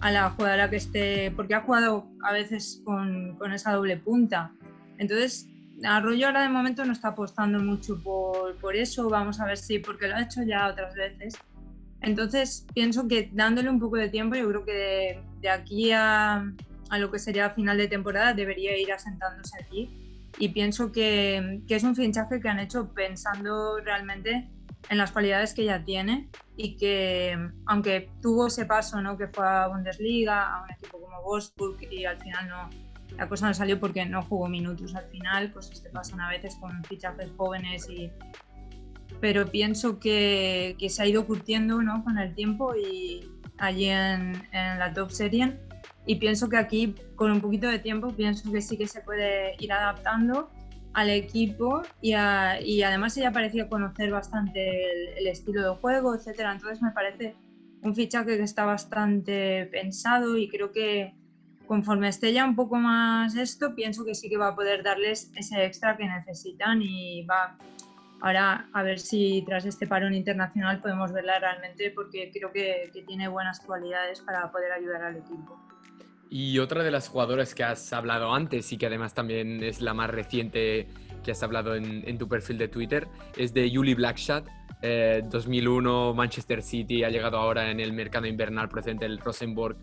a 0.00 0.10
la 0.10 0.30
jugadora 0.30 0.70
que 0.70 0.76
esté, 0.76 1.30
porque 1.32 1.54
ha 1.54 1.60
jugado 1.60 2.06
a 2.22 2.32
veces 2.32 2.82
con, 2.84 3.36
con 3.36 3.52
esa 3.52 3.72
doble 3.72 3.96
punta. 3.96 4.52
Entonces, 4.98 5.48
Arroyo 5.84 6.26
ahora 6.26 6.42
de 6.42 6.48
momento 6.48 6.84
no 6.84 6.92
está 6.92 7.08
apostando 7.08 7.58
mucho 7.58 8.02
por, 8.02 8.56
por, 8.56 8.76
eso, 8.76 9.08
vamos 9.10 9.40
a 9.40 9.46
ver 9.46 9.58
si, 9.58 9.78
porque 9.78 10.08
lo 10.08 10.16
ha 10.16 10.22
hecho 10.22 10.42
ya 10.42 10.68
otras 10.68 10.94
veces. 10.94 11.34
Entonces, 12.00 12.66
pienso 12.74 13.08
que 13.08 13.30
dándole 13.32 13.68
un 13.68 13.80
poco 13.80 13.96
de 13.96 14.08
tiempo, 14.08 14.36
yo 14.36 14.48
creo 14.48 14.64
que 14.64 15.22
de, 15.40 15.48
aquí 15.48 15.92
a, 15.92 16.50
a, 16.90 16.98
lo 16.98 17.10
que 17.10 17.18
sería 17.18 17.50
final 17.50 17.76
de 17.78 17.88
temporada 17.88 18.32
debería 18.32 18.76
ir 18.78 18.92
asentándose 18.92 19.58
aquí 19.60 19.90
y 20.38 20.50
pienso 20.50 20.92
que, 20.92 21.62
que, 21.66 21.76
es 21.76 21.82
un 21.82 21.96
fichaje 21.96 22.40
que 22.40 22.48
han 22.48 22.58
hecho 22.58 22.92
pensando 22.92 23.78
realmente 23.78 24.48
en 24.88 24.98
las 24.98 25.10
cualidades 25.10 25.54
que 25.54 25.62
ella 25.62 25.82
tiene 25.82 26.28
y 26.56 26.76
que 26.76 27.36
aunque 27.66 28.10
tuvo 28.22 28.46
ese 28.46 28.66
paso 28.66 29.00
¿no? 29.00 29.16
que 29.16 29.28
fue 29.28 29.46
a 29.46 29.66
Bundesliga, 29.68 30.54
a 30.54 30.62
un 30.62 30.70
equipo 30.70 31.00
como 31.00 31.22
Wolfsburg 31.22 31.82
y 31.90 32.04
al 32.04 32.18
final 32.18 32.48
no, 32.48 32.70
la 33.16 33.28
cosa 33.28 33.46
no 33.48 33.54
salió 33.54 33.78
porque 33.80 34.04
no 34.04 34.22
jugó 34.22 34.48
minutos 34.48 34.94
al 34.94 35.06
final, 35.06 35.50
pues 35.52 35.70
este 35.70 35.88
pasan 35.90 36.20
a 36.20 36.30
veces 36.30 36.56
con 36.56 36.82
fichajes 36.84 37.30
jóvenes 37.36 37.88
y 37.88 38.10
pero 39.20 39.46
pienso 39.46 39.98
que, 39.98 40.76
que 40.78 40.90
se 40.90 41.02
ha 41.02 41.06
ido 41.06 41.26
curtiendo 41.26 41.80
¿no? 41.82 42.04
con 42.04 42.18
el 42.18 42.34
tiempo 42.34 42.74
y 42.74 43.30
allí 43.58 43.86
en, 43.86 44.34
en 44.52 44.78
la 44.78 44.92
top 44.92 45.10
serie 45.10 45.58
y 46.04 46.16
pienso 46.16 46.48
que 46.48 46.56
aquí 46.56 46.94
con 47.14 47.32
un 47.32 47.40
poquito 47.40 47.68
de 47.68 47.78
tiempo 47.78 48.12
pienso 48.12 48.50
que 48.52 48.60
sí 48.60 48.76
que 48.76 48.86
se 48.86 49.00
puede 49.00 49.56
ir 49.58 49.72
adaptando 49.72 50.50
al 50.92 51.10
equipo 51.10 51.82
y, 52.00 52.12
a, 52.12 52.60
y 52.60 52.82
además 52.82 53.16
ella 53.16 53.32
parecía 53.32 53.68
conocer 53.68 54.10
bastante 54.10 54.92
el, 54.92 55.18
el, 55.18 55.26
estilo 55.26 55.62
de 55.62 55.76
juego, 55.78 56.14
etcétera. 56.14 56.52
Entonces 56.52 56.80
me 56.80 56.90
parece 56.90 57.34
un 57.82 57.94
fichaje 57.94 58.38
que 58.38 58.42
está 58.42 58.64
bastante 58.64 59.66
pensado 59.66 60.38
y 60.38 60.48
creo 60.48 60.72
que 60.72 61.14
conforme 61.66 62.08
esté 62.08 62.32
ya 62.32 62.44
un 62.44 62.56
poco 62.56 62.76
más 62.76 63.36
esto, 63.36 63.74
pienso 63.74 64.04
que 64.04 64.14
sí 64.14 64.28
que 64.28 64.36
va 64.36 64.48
a 64.48 64.54
poder 64.54 64.82
darles 64.82 65.30
ese 65.36 65.64
extra 65.64 65.96
que 65.96 66.06
necesitan 66.06 66.80
y 66.82 67.24
va 67.24 67.56
ahora 68.20 68.68
a 68.72 68.82
ver 68.82 68.98
si 68.98 69.42
tras 69.46 69.64
este 69.66 69.86
parón 69.86 70.14
internacional 70.14 70.80
podemos 70.80 71.12
verla 71.12 71.38
realmente 71.38 71.90
porque 71.90 72.30
creo 72.32 72.52
que, 72.52 72.90
tiene 73.06 73.28
buenas 73.28 73.60
cualidades 73.60 74.20
para 74.20 74.50
poder 74.50 74.72
ayudar 74.72 75.02
al 75.02 75.16
equipo. 75.16 75.60
Y 76.28 76.58
otra 76.58 76.82
de 76.82 76.90
las 76.90 77.08
jugadoras 77.08 77.54
que 77.54 77.62
has 77.62 77.92
hablado 77.92 78.34
antes 78.34 78.72
y 78.72 78.78
que 78.78 78.86
además 78.86 79.14
también 79.14 79.62
es 79.62 79.80
la 79.80 79.94
más 79.94 80.10
reciente 80.10 80.88
que 81.22 81.30
has 81.30 81.42
hablado 81.42 81.76
en, 81.76 82.02
en 82.06 82.18
tu 82.18 82.28
perfil 82.28 82.58
de 82.58 82.68
Twitter 82.68 83.06
es 83.36 83.54
de 83.54 83.70
Julie 83.72 83.94
Blackshot. 83.94 84.44
Eh, 84.82 85.22
2001 85.24 86.14
Manchester 86.14 86.62
City 86.62 87.02
ha 87.02 87.08
llegado 87.10 87.38
ahora 87.38 87.70
en 87.70 87.80
el 87.80 87.92
mercado 87.92 88.26
invernal 88.26 88.68
procedente 88.68 89.06
del 89.06 89.18
Rosenborg, 89.18 89.76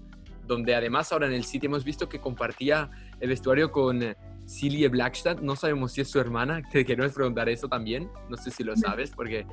donde 0.45 0.75
además 0.75 1.12
ahora 1.12 1.27
en 1.27 1.34
el 1.34 1.43
City 1.43 1.67
hemos 1.67 1.84
visto 1.84 2.10
que 2.10 2.19
compartía 2.19 2.89
el 3.19 3.29
vestuario 3.29 3.71
con 3.71 4.15
Silje 4.45 4.88
Blackstad. 4.89 5.39
No 5.39 5.56
sabemos 5.56 5.93
si 5.93 6.01
es 6.01 6.10
su 6.10 6.19
hermana. 6.19 6.62
Te 6.71 6.86
queremos 6.86 7.13
preguntar 7.13 7.49
eso 7.49 7.67
también. 7.67 8.10
No 8.29 8.38
sé 8.38 8.51
si 8.51 8.63
lo 8.63 8.75
sabes 8.75 9.12
porque... 9.12 9.45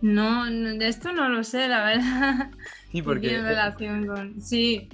No, 0.00 0.44
de 0.46 0.86
esto 0.86 1.12
no 1.12 1.28
lo 1.28 1.42
sé, 1.42 1.68
la 1.68 1.84
verdad. 1.84 2.50
Sí, 2.90 3.02
porque... 3.02 3.28
Tiene 3.28 3.42
relación 3.42 4.06
con... 4.06 4.40
Sí. 4.40 4.88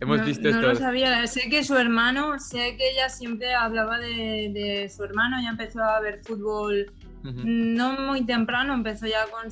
Hemos 0.00 0.18
no, 0.18 0.26
visto 0.26 0.42
no 0.42 0.50
esto. 0.50 0.68
lo 0.68 0.74
sabía. 0.74 1.26
Sé 1.26 1.48
que 1.48 1.64
su 1.64 1.76
hermano, 1.76 2.38
sé 2.38 2.76
que 2.76 2.90
ella 2.90 3.08
siempre 3.08 3.54
hablaba 3.54 3.98
de, 3.98 4.50
de 4.52 4.90
su 4.94 5.02
hermano, 5.02 5.40
ya 5.42 5.48
empezó 5.48 5.82
a 5.82 5.98
ver 6.00 6.20
fútbol 6.24 6.92
uh 7.24 7.28
-huh. 7.28 7.44
no 7.44 7.92
muy 8.00 8.24
temprano, 8.24 8.74
empezó 8.74 9.06
ya 9.06 9.24
con, 9.30 9.50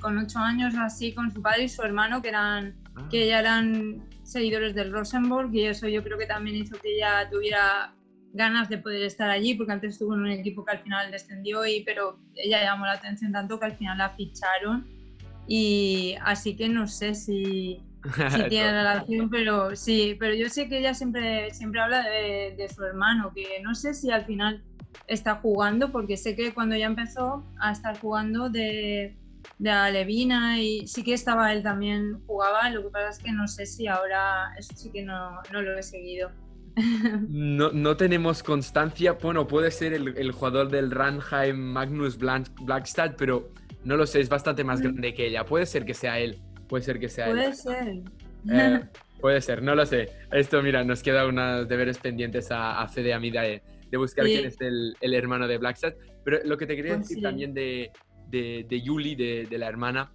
con 0.00 0.18
ocho 0.18 0.38
años 0.40 0.74
así 0.76 1.14
con 1.14 1.30
su 1.30 1.40
padre 1.40 1.64
y 1.64 1.68
su 1.68 1.82
hermano, 1.82 2.20
que 2.20 2.28
eran. 2.28 2.74
Que 3.10 3.26
ya 3.26 3.40
eran 3.40 4.08
seguidores 4.22 4.74
del 4.74 4.92
Rosenborg 4.92 5.54
y 5.54 5.64
eso 5.64 5.88
yo 5.88 6.02
creo 6.02 6.18
que 6.18 6.26
también 6.26 6.56
hizo 6.56 6.76
que 6.78 6.96
ella 6.96 7.28
tuviera 7.30 7.94
ganas 8.32 8.68
de 8.68 8.78
poder 8.78 9.02
estar 9.02 9.30
allí, 9.30 9.54
porque 9.54 9.72
antes 9.72 9.94
estuvo 9.94 10.14
en 10.14 10.20
un 10.20 10.30
equipo 10.30 10.64
que 10.64 10.72
al 10.72 10.80
final 10.80 11.10
descendió, 11.10 11.64
y, 11.66 11.82
pero 11.84 12.18
ella 12.34 12.62
llamó 12.62 12.84
la 12.84 12.92
atención 12.92 13.32
tanto 13.32 13.58
que 13.58 13.66
al 13.66 13.76
final 13.76 13.98
la 13.98 14.10
ficharon. 14.10 14.86
Y 15.48 16.16
así 16.22 16.54
que 16.54 16.68
no 16.68 16.86
sé 16.86 17.14
si, 17.14 17.80
si 18.30 18.42
tiene 18.48 18.72
relación, 18.72 19.30
pero 19.30 19.74
sí, 19.74 20.16
pero 20.20 20.34
yo 20.34 20.50
sé 20.50 20.68
que 20.68 20.78
ella 20.78 20.92
siempre, 20.92 21.52
siempre 21.54 21.80
habla 21.80 22.02
de, 22.02 22.54
de, 22.58 22.68
su 22.68 22.84
hermano, 22.84 23.32
que 23.34 23.60
no 23.62 23.74
sé 23.74 23.94
si 23.94 24.10
al 24.10 24.26
final 24.26 24.62
está 25.06 25.36
jugando, 25.36 25.90
porque 25.90 26.16
sé 26.16 26.36
que 26.36 26.52
cuando 26.52 26.76
ya 26.76 26.86
empezó 26.86 27.42
a 27.58 27.72
estar 27.72 27.98
jugando 27.98 28.50
de, 28.50 29.16
de 29.58 29.70
Alevina 29.70 30.60
y 30.60 30.86
sí 30.86 31.02
que 31.02 31.14
estaba 31.14 31.52
él 31.52 31.62
también 31.62 32.20
jugaba, 32.26 32.68
lo 32.70 32.82
que 32.82 32.88
pasa 32.90 33.10
es 33.10 33.18
que 33.18 33.32
no 33.32 33.48
sé 33.48 33.66
si 33.66 33.86
ahora, 33.86 34.52
eso 34.58 34.74
sí 34.76 34.90
que 34.90 35.02
no, 35.02 35.40
no 35.52 35.62
lo 35.62 35.78
he 35.78 35.82
seguido. 35.82 36.30
No, 37.28 37.72
no, 37.72 37.96
tenemos 37.96 38.42
constancia, 38.42 39.12
bueno, 39.12 39.46
puede 39.46 39.70
ser 39.70 39.94
el, 39.94 40.16
el 40.18 40.32
jugador 40.32 40.68
del 40.68 40.90
Ranheim 40.90 41.56
Magnus 41.56 42.18
Blackstad, 42.18 43.14
pero 43.16 43.50
no 43.86 43.96
lo 43.96 44.04
sé, 44.04 44.20
es 44.20 44.28
bastante 44.28 44.64
más 44.64 44.80
mm. 44.80 44.82
grande 44.82 45.14
que 45.14 45.26
ella. 45.28 45.44
Puede 45.44 45.64
ser 45.64 45.84
que 45.84 45.94
sea 45.94 46.18
él, 46.18 46.38
puede 46.68 46.82
ser 46.82 46.98
que 46.98 47.08
sea 47.08 47.26
puede 47.26 47.46
él. 47.46 47.54
Ser. 47.54 48.02
Eh, 48.52 48.80
puede 49.20 49.40
ser, 49.40 49.62
no 49.62 49.74
lo 49.74 49.86
sé. 49.86 50.10
Esto, 50.32 50.60
mira, 50.62 50.84
nos 50.84 51.02
queda 51.02 51.26
unos 51.26 51.68
deberes 51.68 51.98
pendientes 51.98 52.50
a, 52.50 52.82
a 52.82 52.88
Fede 52.88 53.14
a 53.14 53.20
mí 53.20 53.30
de, 53.30 53.62
buscar 53.96 54.26
quién 54.26 54.44
es 54.44 54.60
el, 54.60 54.94
el, 55.00 55.14
hermano 55.14 55.46
de 55.46 55.56
Blackstad. 55.58 55.94
Pero 56.24 56.40
lo 56.44 56.58
que 56.58 56.66
te 56.66 56.74
quería 56.74 56.96
pues 56.96 57.08
decir 57.08 57.22
también 57.22 57.54
de, 57.54 57.92
de, 58.30 58.66
de 58.68 58.80
Yuli, 58.80 59.14
de, 59.14 59.46
de, 59.48 59.58
la 59.58 59.68
hermana, 59.68 60.12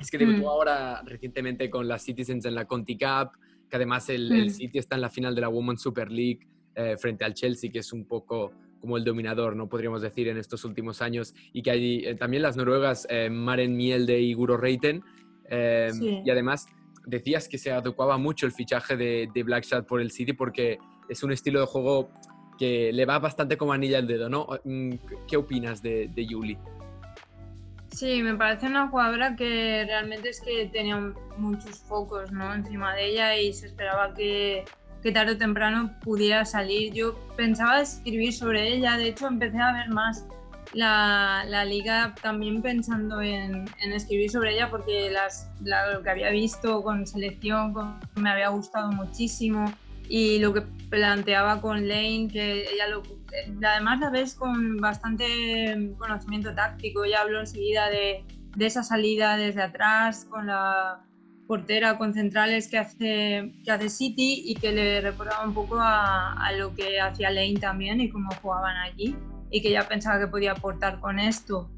es 0.00 0.10
que 0.10 0.18
debutó 0.18 0.44
mm. 0.44 0.48
ahora 0.48 1.02
recientemente 1.04 1.70
con 1.70 1.88
las 1.88 2.02
Citizens 2.02 2.44
en 2.44 2.54
la 2.54 2.66
Conti 2.66 2.96
Cup, 2.96 3.32
que 3.68 3.76
además 3.76 4.08
el, 4.08 4.30
el 4.32 4.46
mm. 4.46 4.50
City 4.50 4.78
está 4.78 4.94
en 4.94 5.02
la 5.02 5.10
final 5.10 5.34
de 5.34 5.40
la 5.40 5.48
Women's 5.48 5.82
Super 5.82 6.10
League 6.10 6.40
eh, 6.74 6.96
frente 6.96 7.24
al 7.24 7.34
Chelsea, 7.34 7.70
que 7.70 7.80
es 7.80 7.92
un 7.92 8.04
poco 8.04 8.52
como 8.80 8.96
el 8.96 9.04
dominador, 9.04 9.56
no 9.56 9.68
podríamos 9.68 10.02
decir, 10.02 10.28
en 10.28 10.38
estos 10.38 10.64
últimos 10.64 11.02
años, 11.02 11.34
y 11.52 11.62
que 11.62 11.70
hay 11.72 12.04
eh, 12.06 12.14
también 12.14 12.42
las 12.42 12.56
noruegas 12.56 13.06
eh, 13.10 13.28
Maren 13.28 13.76
Mielde 13.76 14.20
y 14.20 14.32
Guro 14.34 14.56
Reiten, 14.56 15.02
y 15.50 16.30
además 16.30 16.66
decías 17.06 17.48
que 17.48 17.56
se 17.56 17.72
adecuaba 17.72 18.18
mucho 18.18 18.44
el 18.44 18.52
fichaje 18.52 18.96
de, 18.96 19.30
de 19.34 19.42
Blackshot 19.42 19.86
por 19.86 20.00
el 20.00 20.10
City 20.10 20.34
porque 20.34 20.78
es 21.08 21.22
un 21.22 21.32
estilo 21.32 21.60
de 21.60 21.66
juego 21.66 22.10
que 22.58 22.92
le 22.92 23.06
va 23.06 23.18
bastante 23.18 23.56
como 23.56 23.72
anilla 23.72 23.98
al 23.98 24.06
dedo, 24.06 24.28
¿no? 24.28 24.46
Mm, 24.64 24.94
¿Qué 25.26 25.36
opinas 25.36 25.80
de, 25.80 26.10
de 26.14 26.26
Yuli? 26.26 26.58
Sí, 27.98 28.22
me 28.22 28.36
parece 28.36 28.66
una 28.66 28.86
jugadora 28.86 29.34
que 29.34 29.82
realmente 29.84 30.28
es 30.28 30.40
que 30.40 30.66
tenía 30.66 30.96
muchos 31.36 31.80
focos 31.80 32.30
¿no? 32.30 32.54
encima 32.54 32.94
de 32.94 33.06
ella 33.06 33.36
y 33.36 33.52
se 33.52 33.66
esperaba 33.66 34.14
que, 34.14 34.64
que 35.02 35.10
tarde 35.10 35.32
o 35.32 35.36
temprano 35.36 35.98
pudiera 36.04 36.44
salir. 36.44 36.92
Yo 36.92 37.18
pensaba 37.36 37.80
escribir 37.80 38.32
sobre 38.32 38.72
ella, 38.72 38.96
de 38.96 39.08
hecho 39.08 39.26
empecé 39.26 39.58
a 39.58 39.72
ver 39.72 39.88
más 39.88 40.24
la, 40.74 41.44
la 41.48 41.64
liga 41.64 42.14
también 42.22 42.62
pensando 42.62 43.20
en, 43.20 43.68
escribir 43.80 44.30
sobre 44.30 44.54
ella 44.54 44.70
porque 44.70 45.10
las, 45.10 45.50
lo 45.60 46.00
que 46.00 46.10
había 46.10 46.30
visto 46.30 46.84
con 46.84 47.04
selección 47.04 47.74
me 48.14 48.30
había 48.30 48.50
gustado 48.50 48.92
muchísimo 48.92 49.74
y 50.08 50.38
lo 50.38 50.54
que 50.54 50.62
planteaba 50.62 51.60
con 51.60 51.86
Lane, 51.86 52.28
que 52.32 52.62
ella 52.62 52.88
lo, 52.88 53.02
además 53.66 54.00
la 54.00 54.10
ves 54.10 54.34
con 54.34 54.78
bastante 54.78 55.94
conocimiento 55.98 56.54
táctico, 56.54 57.04
ya 57.04 57.20
habló 57.20 57.40
enseguida 57.40 57.90
de, 57.90 58.24
de 58.56 58.66
esa 58.66 58.82
salida 58.82 59.36
desde 59.36 59.62
atrás 59.62 60.26
con 60.30 60.46
la 60.46 61.04
portera 61.46 61.96
con 61.96 62.12
centrales 62.12 62.68
que 62.68 62.78
hace, 62.78 63.52
que 63.64 63.70
hace 63.70 63.88
City 63.88 64.42
y 64.46 64.54
que 64.54 64.72
le 64.72 65.00
recordaba 65.00 65.46
un 65.46 65.54
poco 65.54 65.78
a, 65.78 66.32
a, 66.34 66.52
lo 66.52 66.74
que 66.74 67.00
hacía 67.00 67.30
Lane 67.30 67.58
también 67.60 68.00
y 68.00 68.10
cómo 68.10 68.30
jugaban 68.42 68.76
allí 68.76 69.16
y 69.50 69.62
que 69.62 69.70
ya 69.70 69.88
pensaba 69.88 70.18
que 70.18 70.26
podía 70.26 70.52
aportar 70.52 71.00
con 71.00 71.18
esto 71.18 71.70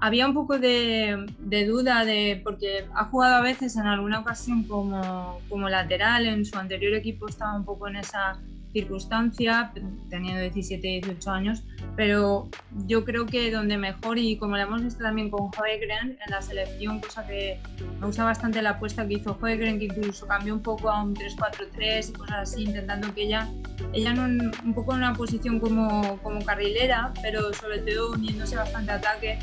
había 0.00 0.26
un 0.26 0.34
poco 0.34 0.58
de, 0.58 1.26
duda 1.66 2.04
de 2.04 2.40
porque 2.42 2.86
ha 2.94 3.04
jugado 3.04 3.36
a 3.36 3.40
veces 3.42 3.76
en 3.76 3.86
alguna 3.86 4.20
ocasión 4.20 4.64
como, 4.64 5.40
como 5.48 5.68
lateral, 5.68 6.26
en 6.26 6.44
su 6.44 6.58
anterior 6.58 6.94
equipo 6.94 7.28
estaba 7.28 7.54
un 7.54 7.64
poco 7.64 7.86
en 7.88 7.96
esa 7.96 8.38
circunstancia, 8.72 9.72
teniendo 10.08 10.40
17, 10.40 10.86
18 10.86 11.30
años, 11.30 11.64
pero 11.96 12.48
yo 12.86 13.04
creo 13.04 13.26
que 13.26 13.50
donde 13.50 13.76
mejor, 13.76 14.16
y 14.16 14.36
como 14.36 14.56
lo 14.56 14.62
hemos 14.62 14.82
visto 14.84 15.02
también 15.02 15.28
con 15.28 15.50
Hoegren 15.58 16.16
en 16.24 16.30
la 16.30 16.40
selección, 16.40 17.00
cosa 17.00 17.26
que 17.26 17.58
me 17.98 18.06
gusta 18.06 18.24
bastante 18.24 18.62
la 18.62 18.70
apuesta 18.70 19.06
que 19.06 19.14
hizo 19.14 19.36
Hoegren, 19.40 19.80
que 19.80 19.86
incluso 19.86 20.26
cambió 20.26 20.54
un 20.54 20.62
poco 20.62 20.88
a 20.88 21.02
un 21.02 21.14
3-4-3 21.16 22.10
y 22.10 22.12
cosas 22.12 22.36
así, 22.36 22.62
intentando 22.62 23.12
que 23.12 23.24
ella, 23.24 23.48
ella 23.92 24.14
no 24.14 24.50
un 24.64 24.72
poco 24.72 24.92
en 24.92 24.98
una 24.98 25.14
posición 25.14 25.58
como, 25.58 26.18
como 26.22 26.44
carrilera, 26.44 27.12
pero 27.22 27.52
sobre 27.52 27.78
todo 27.78 28.12
uniéndose 28.12 28.54
bastante 28.54 28.92
a 28.92 28.94
ataque, 28.94 29.38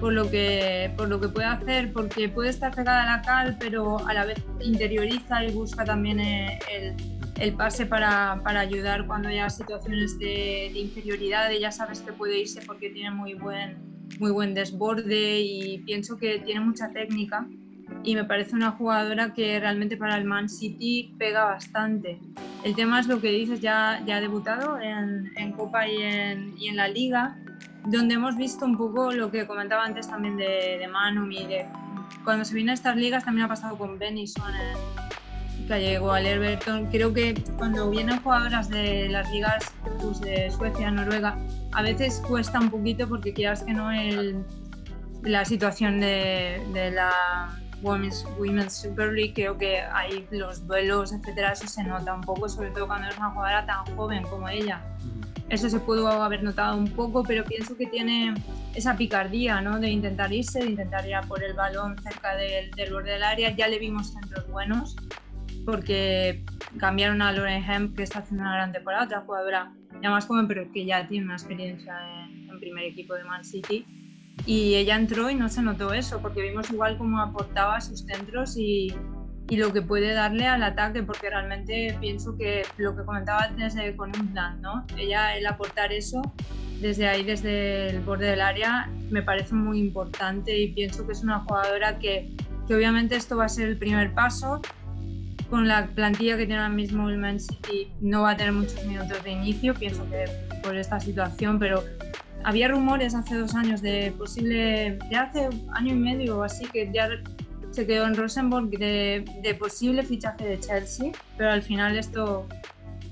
por 0.00 0.12
lo 0.12 0.30
que 0.30 0.92
por 0.96 1.08
lo 1.08 1.20
que 1.20 1.28
puede 1.28 1.46
hacer 1.46 1.92
porque 1.92 2.28
puede 2.28 2.50
estar 2.50 2.74
pegada 2.74 3.02
a 3.02 3.16
la 3.16 3.22
cal 3.22 3.56
pero 3.58 3.98
a 4.06 4.14
la 4.14 4.24
vez 4.24 4.42
interioriza 4.60 5.44
y 5.44 5.52
busca 5.52 5.84
también 5.84 6.20
eh, 6.20 6.58
el, 6.72 6.94
el 7.38 7.54
pase 7.54 7.86
para, 7.86 8.40
para, 8.42 8.60
ayudar 8.60 9.06
cuando 9.06 9.28
haya 9.28 9.48
situaciones 9.48 10.18
de, 10.18 10.70
de, 10.72 10.78
inferioridad. 10.78 11.50
Ya 11.52 11.70
sabes 11.70 12.00
que 12.00 12.12
puede 12.12 12.40
irse 12.40 12.60
porque 12.66 12.90
tiene 12.90 13.10
muy 13.12 13.34
buen 13.34 13.76
muy 14.18 14.30
buen 14.30 14.54
desborde 14.54 15.40
y 15.40 15.78
pienso 15.78 16.16
que 16.16 16.40
tiene 16.40 16.60
mucha 16.60 16.90
técnica. 16.90 17.46
Y 18.04 18.14
me 18.14 18.24
parece 18.24 18.54
una 18.54 18.72
jugadora 18.72 19.32
que 19.32 19.58
realmente 19.58 19.96
para 19.96 20.16
el 20.16 20.24
Man 20.24 20.48
City 20.48 21.14
pega 21.18 21.44
bastante. 21.44 22.20
El 22.64 22.74
tema 22.74 23.00
es 23.00 23.06
lo 23.06 23.20
que 23.20 23.30
dices, 23.30 23.60
ya, 23.60 24.02
ya 24.06 24.16
ha 24.16 24.20
debutado 24.20 24.78
en, 24.80 25.32
en 25.36 25.52
Copa 25.52 25.88
y 25.88 26.02
en, 26.02 26.54
y 26.58 26.68
en 26.68 26.76
la 26.76 26.88
Liga 26.88 27.38
donde 27.90 28.14
hemos 28.14 28.36
visto 28.36 28.64
un 28.64 28.76
poco 28.76 29.12
lo 29.12 29.30
que 29.30 29.46
comentaba 29.46 29.84
antes 29.84 30.08
también 30.08 30.36
de, 30.36 30.78
de 30.78 30.88
Manu 30.88 31.28
cuando 32.24 32.44
se 32.44 32.54
viene 32.54 32.72
a 32.72 32.74
estas 32.74 32.96
ligas 32.96 33.24
también 33.24 33.46
ha 33.46 33.48
pasado 33.48 33.76
con 33.76 33.98
Benison 33.98 34.52
que 35.66 35.80
llegó 35.80 36.12
al 36.12 36.26
Everton. 36.26 36.86
Creo 36.86 37.12
que 37.12 37.34
cuando 37.56 37.90
vienen 37.90 38.20
jugadoras 38.22 38.68
de 38.70 39.08
las 39.08 39.30
ligas 39.30 39.64
pues, 40.00 40.20
de 40.20 40.50
Suecia, 40.50 40.90
Noruega, 40.90 41.36
a 41.72 41.82
veces 41.82 42.22
cuesta 42.26 42.58
un 42.58 42.70
poquito 42.70 43.08
porque 43.08 43.32
quieras 43.32 43.62
que 43.62 43.74
no 43.74 43.90
el, 43.92 44.42
la 45.22 45.44
situación 45.44 46.00
de, 46.00 46.90
la 46.94 47.58
Women's, 47.82 48.26
Women's, 48.38 48.74
Super 48.74 49.12
League, 49.12 49.34
creo 49.34 49.56
que 49.56 49.80
ahí 49.80 50.26
los 50.30 50.66
duelos, 50.66 51.12
etcétera, 51.12 51.52
eso 51.52 51.68
se 51.68 51.84
nota 51.84 52.14
un 52.14 52.22
poco, 52.22 52.48
sobre 52.48 52.70
todo 52.70 52.86
cuando 52.86 53.06
eres 53.06 53.18
una 53.18 53.30
jugadora 53.30 53.66
tan 53.66 53.96
joven 53.96 54.22
como 54.24 54.48
ella. 54.48 54.82
Eso 55.48 55.70
se 55.70 55.80
pudo 55.80 56.08
haber 56.08 56.42
notado 56.42 56.76
un 56.76 56.88
poco, 56.88 57.22
pero 57.22 57.42
pienso 57.44 57.76
que 57.76 57.86
tiene 57.86 58.34
esa 58.74 58.96
picardía 58.96 59.60
¿no? 59.62 59.80
de 59.80 59.88
intentar 59.88 60.30
irse, 60.32 60.60
de 60.60 60.66
intentar 60.66 61.06
ir 61.06 61.14
a 61.14 61.22
por 61.22 61.42
el 61.42 61.54
balón 61.54 61.96
cerca 62.02 62.36
del, 62.36 62.70
del 62.72 62.92
borde 62.92 63.12
del 63.12 63.22
área. 63.22 63.56
Ya 63.56 63.66
le 63.66 63.78
vimos 63.78 64.12
centros 64.12 64.46
buenos, 64.48 64.94
porque 65.64 66.44
cambiaron 66.78 67.22
a 67.22 67.32
Lauren 67.32 67.64
Hemp, 67.64 67.96
que 67.96 68.02
está 68.02 68.18
haciendo 68.18 68.42
una 68.42 68.54
gran 68.54 68.72
temporada, 68.72 69.04
otra 69.04 69.20
jugadora 69.22 69.72
ya 70.02 70.10
más 70.10 70.26
joven, 70.26 70.46
pero 70.46 70.70
que 70.70 70.84
ya 70.84 71.08
tiene 71.08 71.24
una 71.24 71.34
experiencia 71.34 71.94
en, 72.26 72.50
en 72.50 72.60
primer 72.60 72.84
equipo 72.84 73.14
de 73.14 73.24
Man 73.24 73.44
City. 73.44 73.86
Y 74.44 74.74
ella 74.74 74.96
entró 74.96 75.30
y 75.30 75.34
no 75.34 75.48
se 75.48 75.62
notó 75.62 75.94
eso, 75.94 76.20
porque 76.20 76.42
vimos 76.42 76.70
igual 76.70 76.98
cómo 76.98 77.20
aportaba 77.20 77.80
sus 77.80 78.00
centros 78.00 78.56
y, 78.56 78.94
y 79.48 79.56
lo 79.56 79.72
que 79.72 79.80
puede 79.80 80.12
darle 80.12 80.46
al 80.46 80.62
ataque, 80.62 81.02
porque 81.02 81.30
realmente 81.30 81.96
pienso 82.00 82.36
que 82.36 82.64
lo 82.76 82.94
que 82.94 83.04
comentaba 83.04 83.44
antes 83.44 83.74
con 83.96 84.10
un 84.18 84.28
plan, 84.28 84.60
¿no? 84.60 84.86
Ella, 84.96 85.36
el 85.36 85.46
aportar 85.46 85.92
eso 85.92 86.22
desde 86.80 87.08
ahí, 87.08 87.24
desde 87.24 87.88
el 87.88 88.00
borde 88.00 88.26
del 88.26 88.40
área, 88.40 88.90
me 89.10 89.22
parece 89.22 89.54
muy 89.54 89.80
importante 89.80 90.56
y 90.56 90.68
pienso 90.68 91.06
que 91.06 91.12
es 91.12 91.22
una 91.22 91.40
jugadora 91.40 91.98
que, 91.98 92.30
que 92.66 92.74
obviamente 92.74 93.16
esto 93.16 93.36
va 93.36 93.46
a 93.46 93.48
ser 93.48 93.68
el 93.68 93.78
primer 93.78 94.12
paso. 94.12 94.60
Con 95.48 95.66
la 95.66 95.86
plantilla 95.86 96.36
que 96.36 96.44
tiene 96.44 96.60
ahora 96.60 96.74
mismo 96.74 97.08
el 97.08 97.16
Man 97.16 97.40
City 97.40 97.90
no 98.02 98.22
va 98.22 98.32
a 98.32 98.36
tener 98.36 98.52
muchos 98.52 98.84
minutos 98.84 99.24
de 99.24 99.30
inicio, 99.30 99.72
pienso 99.72 100.06
que 100.10 100.26
por 100.62 100.76
esta 100.76 101.00
situación, 101.00 101.58
pero 101.58 101.82
había 102.44 102.68
rumores 102.68 103.14
hace 103.14 103.34
dos 103.34 103.54
años 103.54 103.80
de 103.80 104.12
posible, 104.16 104.98
ya 105.10 105.22
hace 105.22 105.48
año 105.72 105.94
y 105.94 105.98
medio 105.98 106.38
o 106.38 106.42
así, 106.42 106.66
que 106.66 106.90
ya 106.92 107.08
se 107.78 107.86
quedó 107.86 108.08
en 108.08 108.16
Rosenborg 108.16 108.70
de, 108.70 109.24
de, 109.40 109.54
posible 109.54 110.02
fichaje 110.02 110.44
de 110.44 110.58
Chelsea, 110.58 111.12
pero 111.36 111.52
al 111.52 111.62
final 111.62 111.96
esto 111.96 112.44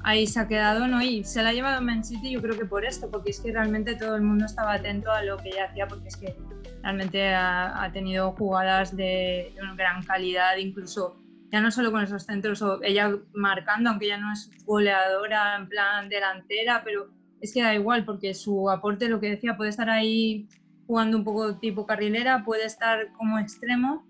ahí 0.02 0.26
se 0.26 0.40
ha 0.40 0.48
quedado, 0.48 0.88
¿no? 0.88 1.00
Y 1.00 1.22
se 1.22 1.40
la 1.40 1.50
ha 1.50 1.52
llevado 1.52 1.80
Man 1.80 2.02
City 2.02 2.32
yo 2.32 2.42
creo 2.42 2.58
que 2.58 2.64
por 2.64 2.84
esto, 2.84 3.08
porque 3.08 3.30
es 3.30 3.38
que 3.38 3.52
realmente 3.52 3.94
todo 3.94 4.16
el 4.16 4.22
mundo 4.22 4.44
estaba 4.44 4.72
atento 4.72 5.12
a 5.12 5.22
lo 5.22 5.36
que 5.36 5.50
ella 5.50 5.66
hacía, 5.66 5.86
porque 5.86 6.08
es 6.08 6.16
que 6.16 6.36
realmente 6.82 7.32
ha, 7.32 7.80
ha 7.80 7.92
tenido 7.92 8.32
jugadas 8.32 8.96
de, 8.96 9.52
de, 9.54 9.62
una 9.62 9.76
gran 9.76 10.02
calidad, 10.02 10.56
incluso 10.56 11.14
ya 11.52 11.60
no 11.60 11.70
solo 11.70 11.92
con 11.92 12.02
esos 12.02 12.24
centros, 12.24 12.60
o 12.60 12.82
ella 12.82 13.16
marcando, 13.34 13.90
aunque 13.90 14.06
ella 14.06 14.18
no 14.18 14.32
es 14.32 14.50
goleadora 14.64 15.58
en 15.58 15.68
plan 15.68 16.08
delantera, 16.08 16.82
pero 16.84 17.06
es 17.40 17.54
que 17.54 17.62
da 17.62 17.72
igual, 17.72 18.04
porque 18.04 18.34
su 18.34 18.68
aporte, 18.68 19.08
lo 19.08 19.20
que 19.20 19.30
decía, 19.30 19.56
puede 19.56 19.70
estar 19.70 19.90
ahí 19.90 20.48
jugando 20.88 21.18
un 21.18 21.22
poco 21.22 21.56
tipo 21.56 21.86
carrilera, 21.86 22.42
puede 22.44 22.64
estar 22.64 23.12
como 23.12 23.38
extremo 23.38 24.04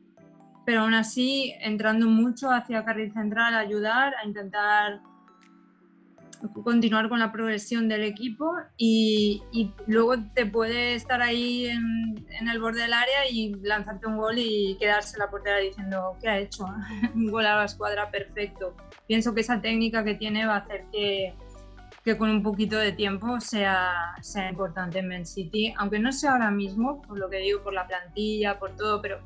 pero 0.66 0.81
aún 0.83 0.94
así 0.94 1.55
entrando 1.61 2.09
mucho 2.09 2.50
hacia 2.50 2.85
carril 2.85 3.12
central, 3.12 3.55
a 3.55 3.61
ayudar, 3.61 4.14
a 4.16 4.26
intentar 4.26 5.00
continuar 6.64 7.09
con 7.09 7.20
la 7.20 7.33
progresión 7.33 7.88
del 7.88 8.02
equipo 8.02 8.52
y, 8.76 9.42
y 9.52 9.72
luego 9.87 10.16
te 10.35 10.44
puede 10.44 10.94
estar 10.94 11.22
ahí 11.22 11.66
en, 11.66 12.26
en, 12.29 12.48
el 12.48 12.61
borde 12.61 12.83
del 12.83 12.92
área 12.92 13.31
y 13.31 13.55
lanzarte 13.62 14.07
un 14.07 14.18
gol 14.18 14.35
y 14.38 14.76
quedarse 14.79 15.18
la 15.18 15.31
portera 15.31 15.59
diciendo 15.59 16.16
¿qué 16.20 16.29
ha 16.29 16.38
hecho? 16.38 16.66
un 17.14 17.31
gol 17.31 17.46
a 17.46 17.57
la 17.57 17.64
escuadra 17.64 18.11
perfecto. 18.11 18.76
Pienso 19.07 19.35
que 19.35 19.40
esa 19.40 19.61
técnica 19.61 20.05
que 20.05 20.14
tiene 20.14 20.46
va 20.46 20.57
a 20.57 20.59
hacer 20.59 20.85
que, 20.92 21.35
que 22.05 22.18
con 22.18 22.29
un 22.29 22.42
poquito 22.42 22.76
de 22.76 22.92
tiempo 22.92 23.40
sea, 23.40 24.16
sea 24.20 24.50
importante 24.50 24.98
en 24.98 25.09
Man 25.09 25.26
City, 25.26 25.72
aunque 25.79 26.00
no 26.00 26.12
sea 26.12 26.33
ahora 26.33 26.50
mismo, 26.50 27.02
por 27.02 27.18
lo 27.18 27.31
que 27.31 27.38
digo, 27.38 27.62
por 27.62 27.72
la 27.72 27.87
plantilla, 27.87 28.59
por 28.59 28.76
todo, 28.76 29.00
pero 29.00 29.20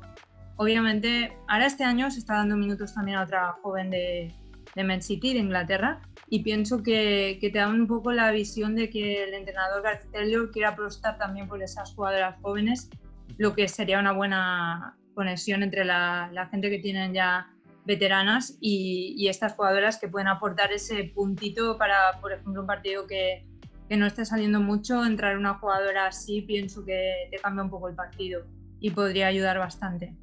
obviamente 0.61 1.35
ahora 1.47 1.65
este 1.65 1.83
año 1.83 2.11
se 2.11 2.19
está 2.19 2.35
dando 2.35 2.55
minutos 2.55 2.93
también 2.93 3.17
a 3.17 3.23
otra 3.23 3.53
joven 3.63 3.89
de, 3.89 4.31
de 4.75 4.83
Man 4.83 5.01
City, 5.01 5.33
de 5.33 5.39
Inglaterra, 5.39 6.03
y 6.29 6.43
pienso 6.43 6.83
que, 6.83 7.39
que, 7.41 7.49
te 7.49 7.57
da 7.57 7.67
un 7.67 7.87
poco 7.87 8.11
la 8.11 8.29
visión 8.29 8.75
de 8.75 8.91
que 8.91 9.23
el 9.23 9.33
entrenador 9.33 9.81
García 9.81 10.19
quiere 10.53 10.67
apostar 10.67 11.17
también 11.17 11.47
por 11.47 11.63
esas 11.63 11.95
jugadoras 11.95 12.35
jóvenes, 12.43 12.91
lo 13.39 13.55
que 13.55 13.67
sería 13.67 13.99
una 13.99 14.11
buena 14.11 14.95
conexión 15.15 15.63
entre 15.63 15.83
la, 15.83 16.29
la 16.31 16.45
gente 16.45 16.69
que 16.69 16.77
tienen 16.77 17.15
ya 17.15 17.49
veteranas 17.85 18.55
y, 18.61 19.27
estas 19.27 19.53
jugadoras 19.53 19.97
que 19.97 20.09
pueden 20.09 20.27
aportar 20.27 20.71
ese 20.71 21.11
puntito 21.15 21.75
para, 21.79 22.19
por 22.21 22.33
ejemplo, 22.33 22.61
un 22.61 22.67
partido 22.67 23.07
que, 23.07 23.47
que 23.89 23.97
no 23.97 24.05
esté 24.05 24.25
saliendo 24.25 24.59
mucho, 24.59 25.03
entrar 25.03 25.39
una 25.39 25.55
jugadora 25.55 26.05
así 26.05 26.43
pienso 26.43 26.85
que 26.85 27.29
te 27.31 27.37
cambia 27.37 27.63
un 27.63 27.71
poco 27.71 27.89
el 27.89 27.95
partido 27.95 28.43
y 28.79 28.91
podría 28.91 29.25
ayudar 29.25 29.57
bastante. 29.57 30.20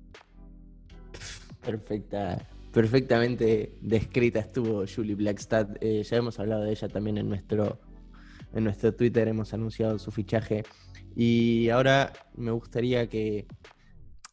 Perfecta, 1.63 2.47
perfectamente 2.73 3.73
descrita 3.81 4.41
estuvo 4.41 4.85
Julie 4.87 5.15
Blackstad. 5.15 5.77
Eh, 5.81 6.03
ya 6.03 6.17
hemos 6.17 6.39
hablado 6.39 6.65
de 6.65 6.71
ella 6.71 6.89
también 6.89 7.19
en 7.19 7.29
nuestro, 7.29 7.79
en 8.55 8.65
nuestro 8.65 8.95
Twitter, 8.95 9.29
hemos 9.29 9.53
anunciado 9.55 9.99
su 9.99 10.11
fichaje. 10.11 10.65
Y 11.17 11.69
ahora 11.71 12.13
me 12.37 12.51
gustaría 12.51 13.09
que 13.09 13.47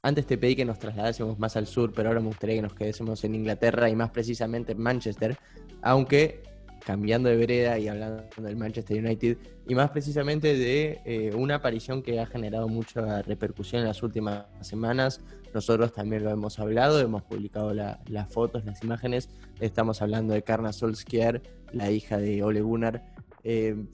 antes 0.05 0.27
te 0.27 0.37
pedí 0.37 0.55
que 0.55 0.65
nos 0.65 0.77
trasladásemos 0.77 1.39
más 1.39 1.55
al 1.55 1.65
sur, 1.65 1.91
pero 1.91 2.09
ahora 2.09 2.21
me 2.21 2.27
gustaría 2.27 2.57
que 2.57 2.61
nos 2.61 2.75
quedásemos 2.75 3.23
en 3.23 3.33
Inglaterra 3.33 3.89
y 3.89 3.95
más 3.95 4.11
precisamente 4.11 4.73
en 4.73 4.79
Manchester, 4.79 5.35
aunque 5.81 6.43
cambiando 6.85 7.27
de 7.27 7.37
vereda 7.37 7.79
y 7.79 7.87
hablando 7.87 8.23
del 8.37 8.55
Manchester 8.55 9.03
United, 9.03 9.37
y 9.67 9.73
más 9.73 9.89
precisamente 9.89 10.55
de 10.55 11.01
eh, 11.05 11.33
una 11.35 11.55
aparición 11.55 12.03
que 12.03 12.19
ha 12.19 12.27
generado 12.27 12.67
mucha 12.67 13.23
repercusión 13.23 13.81
en 13.81 13.87
las 13.87 14.03
últimas 14.03 14.45
semanas. 14.61 15.21
Nosotros 15.55 15.93
también 15.93 16.25
lo 16.25 16.31
hemos 16.31 16.59
hablado, 16.59 16.99
hemos 16.99 17.23
publicado 17.23 17.73
las 17.73 18.33
fotos, 18.33 18.65
las 18.65 18.83
imágenes. 18.83 19.29
Estamos 19.61 20.01
hablando 20.01 20.33
de 20.33 20.43
Karna 20.43 20.73
Solskjaer, 20.73 21.41
la 21.71 21.89
hija 21.91 22.17
de 22.17 22.43
Ole 22.43 22.59
Gunnar. 22.59 23.05
Eh, 23.45 23.85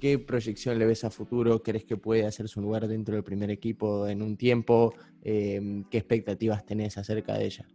¿Qué 0.00 0.18
proyección 0.18 0.76
le 0.76 0.86
ves 0.86 1.04
a 1.04 1.10
futuro? 1.10 1.62
¿Crees 1.62 1.84
que 1.84 1.96
puede 1.96 2.26
hacer 2.26 2.48
su 2.48 2.60
lugar 2.60 2.88
dentro 2.88 3.14
del 3.14 3.22
primer 3.22 3.52
equipo 3.52 4.08
en 4.08 4.22
un 4.22 4.36
tiempo? 4.36 4.92
Em, 5.22 5.84
¿Qué 5.84 5.98
expectativas 5.98 6.66
tenés 6.66 6.98
acerca 6.98 7.34
de 7.34 7.44
ella? 7.44 7.68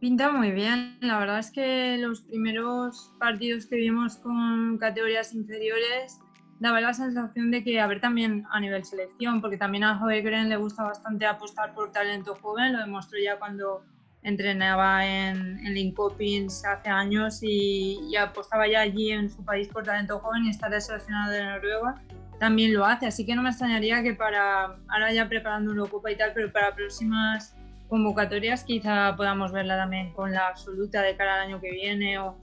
Pinta 0.00 0.32
muy 0.32 0.52
bien. 0.52 0.96
La 1.02 1.18
verdad 1.18 1.40
es 1.40 1.50
que 1.50 1.98
los 1.98 2.22
primeros 2.22 3.12
partidos 3.18 3.66
que 3.66 3.76
vimos 3.76 4.16
con 4.16 4.78
categorías 4.78 5.34
inferiores 5.34 6.18
daba 6.60 6.80
la 6.80 6.92
sensación 6.92 7.50
de 7.50 7.62
que, 7.62 7.80
a 7.80 7.86
ver, 7.86 8.00
también 8.00 8.46
a 8.50 8.60
nivel 8.60 8.84
selección, 8.84 9.40
porque 9.40 9.56
también 9.56 9.84
a 9.84 9.98
Green 10.04 10.48
le 10.48 10.56
gusta 10.56 10.82
bastante 10.82 11.26
apostar 11.26 11.74
por 11.74 11.92
talento 11.92 12.34
joven, 12.34 12.72
lo 12.72 12.80
demostró 12.80 13.18
ya 13.18 13.38
cuando 13.38 13.82
entrenaba 14.22 15.06
en, 15.06 15.58
en 15.64 15.74
Linkopins 15.74 16.64
hace 16.64 16.88
años 16.88 17.40
y, 17.42 18.16
apostaba 18.16 18.66
ya 18.66 18.80
allí 18.80 19.12
en 19.12 19.30
su 19.30 19.44
país 19.44 19.68
por 19.68 19.84
talento 19.84 20.18
joven 20.18 20.44
y 20.44 20.50
estar 20.50 20.68
seleccionado 20.80 21.32
de 21.32 21.44
Noruega 21.44 21.94
también 22.38 22.72
lo 22.72 22.84
hace, 22.84 23.06
así 23.06 23.26
que 23.26 23.34
no 23.34 23.42
me 23.42 23.50
extrañaría 23.50 24.02
que 24.02 24.14
para, 24.14 24.76
ahora 24.88 25.12
ya 25.12 25.28
preparando 25.28 25.72
una 25.72 25.86
Copa 25.86 26.10
y 26.10 26.16
tal, 26.16 26.32
pero 26.34 26.52
para 26.52 26.74
próximas 26.74 27.54
convocatorias 27.88 28.64
quizá 28.64 29.14
podamos 29.16 29.50
verla 29.50 29.76
también 29.76 30.12
con 30.12 30.32
la 30.32 30.48
absoluta 30.48 31.02
de 31.02 31.16
cara 31.16 31.34
al 31.34 31.48
año 31.48 31.60
que 31.60 31.72
viene 31.72 32.18
o 32.18 32.36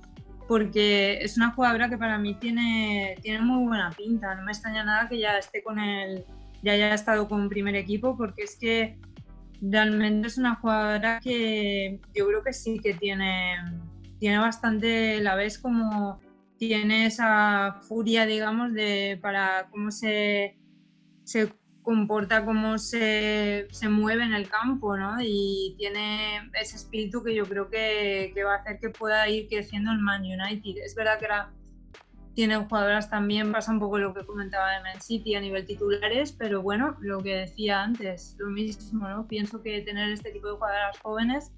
porque 0.48 1.20
es 1.22 1.38
una 1.38 1.52
jugadora 1.52 1.90
que 1.90 1.98
para 1.98 2.18
mí 2.18 2.36
tiene, 2.36 3.16
tiene 3.22 3.42
muy 3.42 3.66
buena 3.66 3.92
pinta, 3.92 4.36
no 4.36 4.44
me 4.44 4.52
extraña 4.52 4.84
nada 4.84 5.10
que 5.10 5.20
ya 5.20 5.38
esté 5.38 5.64
con 5.64 5.80
el, 5.80 6.26
ya 6.62 6.74
haya 6.74 6.94
estado 6.94 7.28
con 7.28 7.42
un 7.42 7.50
primer 7.50 7.76
equipo 7.76 8.16
porque 8.16 8.44
es 8.44 8.58
que 8.58 8.98
realmente 9.62 10.28
es 10.28 10.38
una 10.38 10.56
jugadora 10.56 11.20
que 11.20 12.00
yo 12.14 12.28
creo 12.28 12.44
que 12.44 12.54
sí 12.54 12.80
que 12.80 12.94
tiene, 12.94 13.56
tiene 14.20 14.38
bastante, 14.38 15.20
la 15.22 15.36
ves 15.36 15.58
como 15.58 16.20
tiene 16.58 17.06
esa 17.08 17.80
furia, 17.88 18.26
digamos, 18.26 18.74
de 18.74 19.20
para 19.22 19.68
cómo 19.72 19.92
se, 19.92 20.58
se 21.24 21.52
comporta, 21.86 22.44
cómo 22.44 22.78
se, 22.78 23.68
se, 23.72 23.88
mueve 23.88 24.24
en 24.24 24.34
el 24.34 24.50
campo, 24.50 24.98
¿no? 24.98 25.18
Y 25.22 25.76
tiene 25.78 26.50
ese 26.60 26.76
espíritu 26.76 27.24
que 27.24 27.34
yo 27.34 27.46
creo 27.46 27.70
que, 27.70 28.32
que, 28.34 28.44
va 28.44 28.56
a 28.56 28.58
hacer 28.58 28.80
que 28.80 28.90
pueda 28.90 29.30
ir 29.30 29.48
creciendo 29.48 29.92
el 29.92 30.00
Man 30.00 30.24
United. 30.24 30.84
Es 30.84 30.96
verdad 30.96 31.20
que 31.20 31.28
tienen 32.34 32.68
jugadoras 32.68 33.10
también, 33.10 33.52
pasa 33.52 33.72
un 33.72 33.80
poco 33.80 33.98
lo 33.98 34.14
que 34.14 34.26
comentaba 34.26 34.72
de 34.72 34.82
Man 34.82 35.02
City 35.02 35.36
a 35.36 35.40
nivel 35.40 35.66
titulares, 35.66 36.34
pero 36.34 36.62
bueno, 36.62 36.98
lo 37.00 37.24
que 37.24 37.36
decía 37.36 37.82
antes, 37.82 38.36
lo 38.40 38.50
mismo, 38.50 39.08
¿no? 39.08 39.26
Pienso 39.28 39.64
que 39.64 39.82
tener 39.82 40.12
este 40.12 40.32
tipo 40.32 40.50
de 40.50 40.56
jugadoras 40.56 41.00
jóvenes 41.00 41.52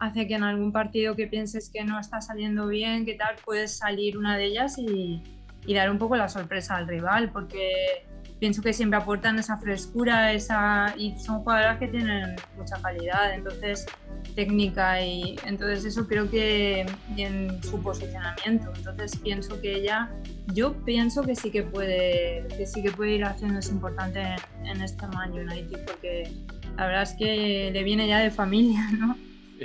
hace 0.00 0.28
que 0.28 0.34
en 0.34 0.42
algún 0.44 0.70
partido 0.70 1.16
que 1.16 1.26
pienses 1.26 1.70
que 1.70 1.82
no 1.84 1.98
está 1.98 2.20
saliendo 2.20 2.66
bien, 2.68 3.06
que 3.06 3.14
tal, 3.14 3.36
puedes 3.44 3.78
salir 3.78 4.18
una 4.18 4.36
de 4.36 4.44
ellas 4.44 4.76
y, 4.78 5.22
y 5.66 5.74
dar 5.74 5.90
un 5.90 5.98
poco 5.98 6.16
la 6.16 6.28
sorpresa 6.28 6.76
al 6.76 6.86
rival, 6.86 7.30
porque 7.32 8.06
pienso 8.38 8.62
que 8.62 8.72
siempre 8.72 8.98
aportan 8.98 9.38
esa 9.38 9.56
frescura 9.58 10.32
esa, 10.32 10.94
y 10.96 11.18
son 11.18 11.40
jugadoras 11.40 11.78
que 11.78 11.88
tienen 11.88 12.36
mucha 12.56 12.80
calidad, 12.80 13.34
entonces 13.34 13.86
técnica 14.34 15.04
y 15.04 15.36
entonces 15.44 15.84
eso 15.84 16.06
creo 16.06 16.30
que 16.30 16.86
en 17.16 17.62
su 17.62 17.82
posicionamiento, 17.82 18.72
entonces 18.76 19.16
pienso 19.16 19.60
que 19.60 19.76
ella, 19.76 20.10
yo 20.54 20.72
pienso 20.84 21.22
que 21.22 21.34
sí 21.34 21.50
que 21.50 21.62
puede, 21.62 22.46
que 22.56 22.66
sí 22.66 22.82
que 22.82 22.90
puede 22.90 23.12
ir 23.12 23.24
haciendo 23.24 23.58
es 23.58 23.70
importante 23.70 24.20
en, 24.64 24.80
este 24.82 25.06
Man 25.08 25.32
United 25.32 25.84
porque 25.86 26.30
la 26.76 26.86
verdad 26.86 27.02
es 27.02 27.14
que 27.14 27.70
le 27.72 27.82
viene 27.82 28.06
ya 28.06 28.18
de 28.18 28.30
familia, 28.30 28.88
¿no? 28.92 29.16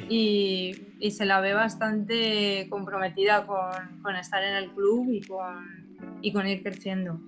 Y, 0.10 0.96
y, 1.00 1.12
se 1.12 1.24
la 1.24 1.40
ve 1.40 1.54
bastante 1.54 2.66
comprometida 2.68 3.46
con, 3.46 4.02
con 4.02 4.16
estar 4.16 4.44
en 4.44 4.56
el 4.56 4.72
club 4.72 5.08
y 5.12 5.22
con, 5.22 6.18
y 6.24 6.34
con 6.34 6.48
ir 6.48 6.64
creciendo. 6.64 7.22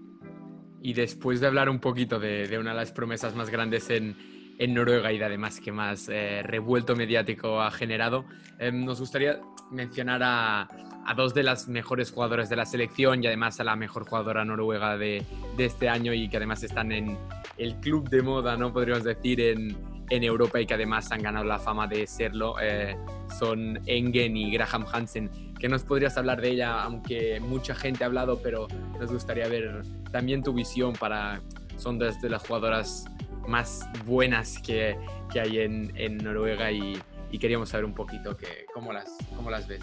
Y 0.86 0.94
después 0.94 1.40
de 1.40 1.48
hablar 1.48 1.68
un 1.68 1.80
poquito 1.80 2.20
de, 2.20 2.48
de 2.48 2.60
una 2.60 2.70
de 2.70 2.76
las 2.76 2.92
promesas 2.92 3.34
más 3.34 3.50
grandes 3.50 3.90
en, 3.90 4.16
en 4.60 4.72
Noruega 4.76 5.12
y 5.12 5.18
de 5.18 5.26
además 5.26 5.60
que 5.60 5.72
más 5.72 6.08
eh, 6.10 6.44
revuelto 6.44 6.96
mediático 6.96 7.60
ha 7.60 7.72
generado, 7.72 8.26
eh, 8.60 8.72
nos 8.72 9.00
gustaría 9.00 9.42
mencionar 9.72 10.22
a, 10.22 10.68
a, 11.08 11.14
dos 11.16 11.34
de 11.34 11.42
las 11.42 11.68
mejores 11.68 12.12
jugadoras 12.12 12.50
de 12.50 12.56
la 12.56 12.68
selección 12.68 13.24
y 13.24 13.26
además 13.26 13.60
a 13.60 13.64
la 13.64 13.76
mejor 13.76 14.08
jugadora 14.08 14.46
noruega 14.46 14.96
de, 14.96 15.26
de, 15.58 15.66
este 15.66 15.90
año 15.90 16.14
y 16.14 16.30
que 16.30 16.38
además 16.38 16.62
están 16.62 16.92
en 16.92 17.18
el 17.58 17.78
club 17.78 18.08
de 18.08 18.22
moda, 18.22 18.56
¿no? 18.56 18.72
Podríamos 18.72 19.06
decir, 19.06 19.42
en, 19.42 19.76
en 20.10 20.24
Europa 20.24 20.62
y 20.62 20.66
que 20.66 20.76
además 20.76 21.12
han 21.12 21.24
ganado 21.24 21.46
la 21.46 21.60
fama 21.60 21.88
de 21.88 22.06
serlo. 22.06 22.58
Eh, 22.62 22.96
son 23.40 23.80
Engen 23.86 24.38
y 24.38 24.52
Graham 24.52 24.86
Hansen. 24.92 25.32
¿Qué 25.66 25.70
nos 25.70 25.84
podrías 25.84 26.16
hablar 26.16 26.42
de 26.42 26.50
ella? 26.52 26.84
Aunque 26.84 27.40
mucha 27.40 27.74
gente 27.74 28.04
ha 28.04 28.06
hablado, 28.06 28.40
pero 28.40 28.68
nos 29.00 29.12
gustaría 29.12 29.48
ver 29.48 29.82
también 30.12 30.44
tu 30.44 30.54
visión 30.54 30.94
para... 30.94 31.42
Son 31.78 31.98
dos 31.98 32.22
de 32.22 32.30
las 32.30 32.46
jugadoras 32.46 33.06
más 33.48 33.84
buenas 34.06 34.60
que, 34.60 34.96
que 35.34 35.40
hay 35.40 35.62
en, 35.62 36.18
Noruega 36.18 36.72
y, 36.72 37.02
queríamos 37.40 37.70
saber 37.70 37.84
un 37.84 37.96
poquito 37.96 38.38
que, 38.38 38.68
cómo, 38.76 38.94
las, 38.94 39.18
cómo 39.36 39.50
las 39.50 39.68
ves. 39.68 39.82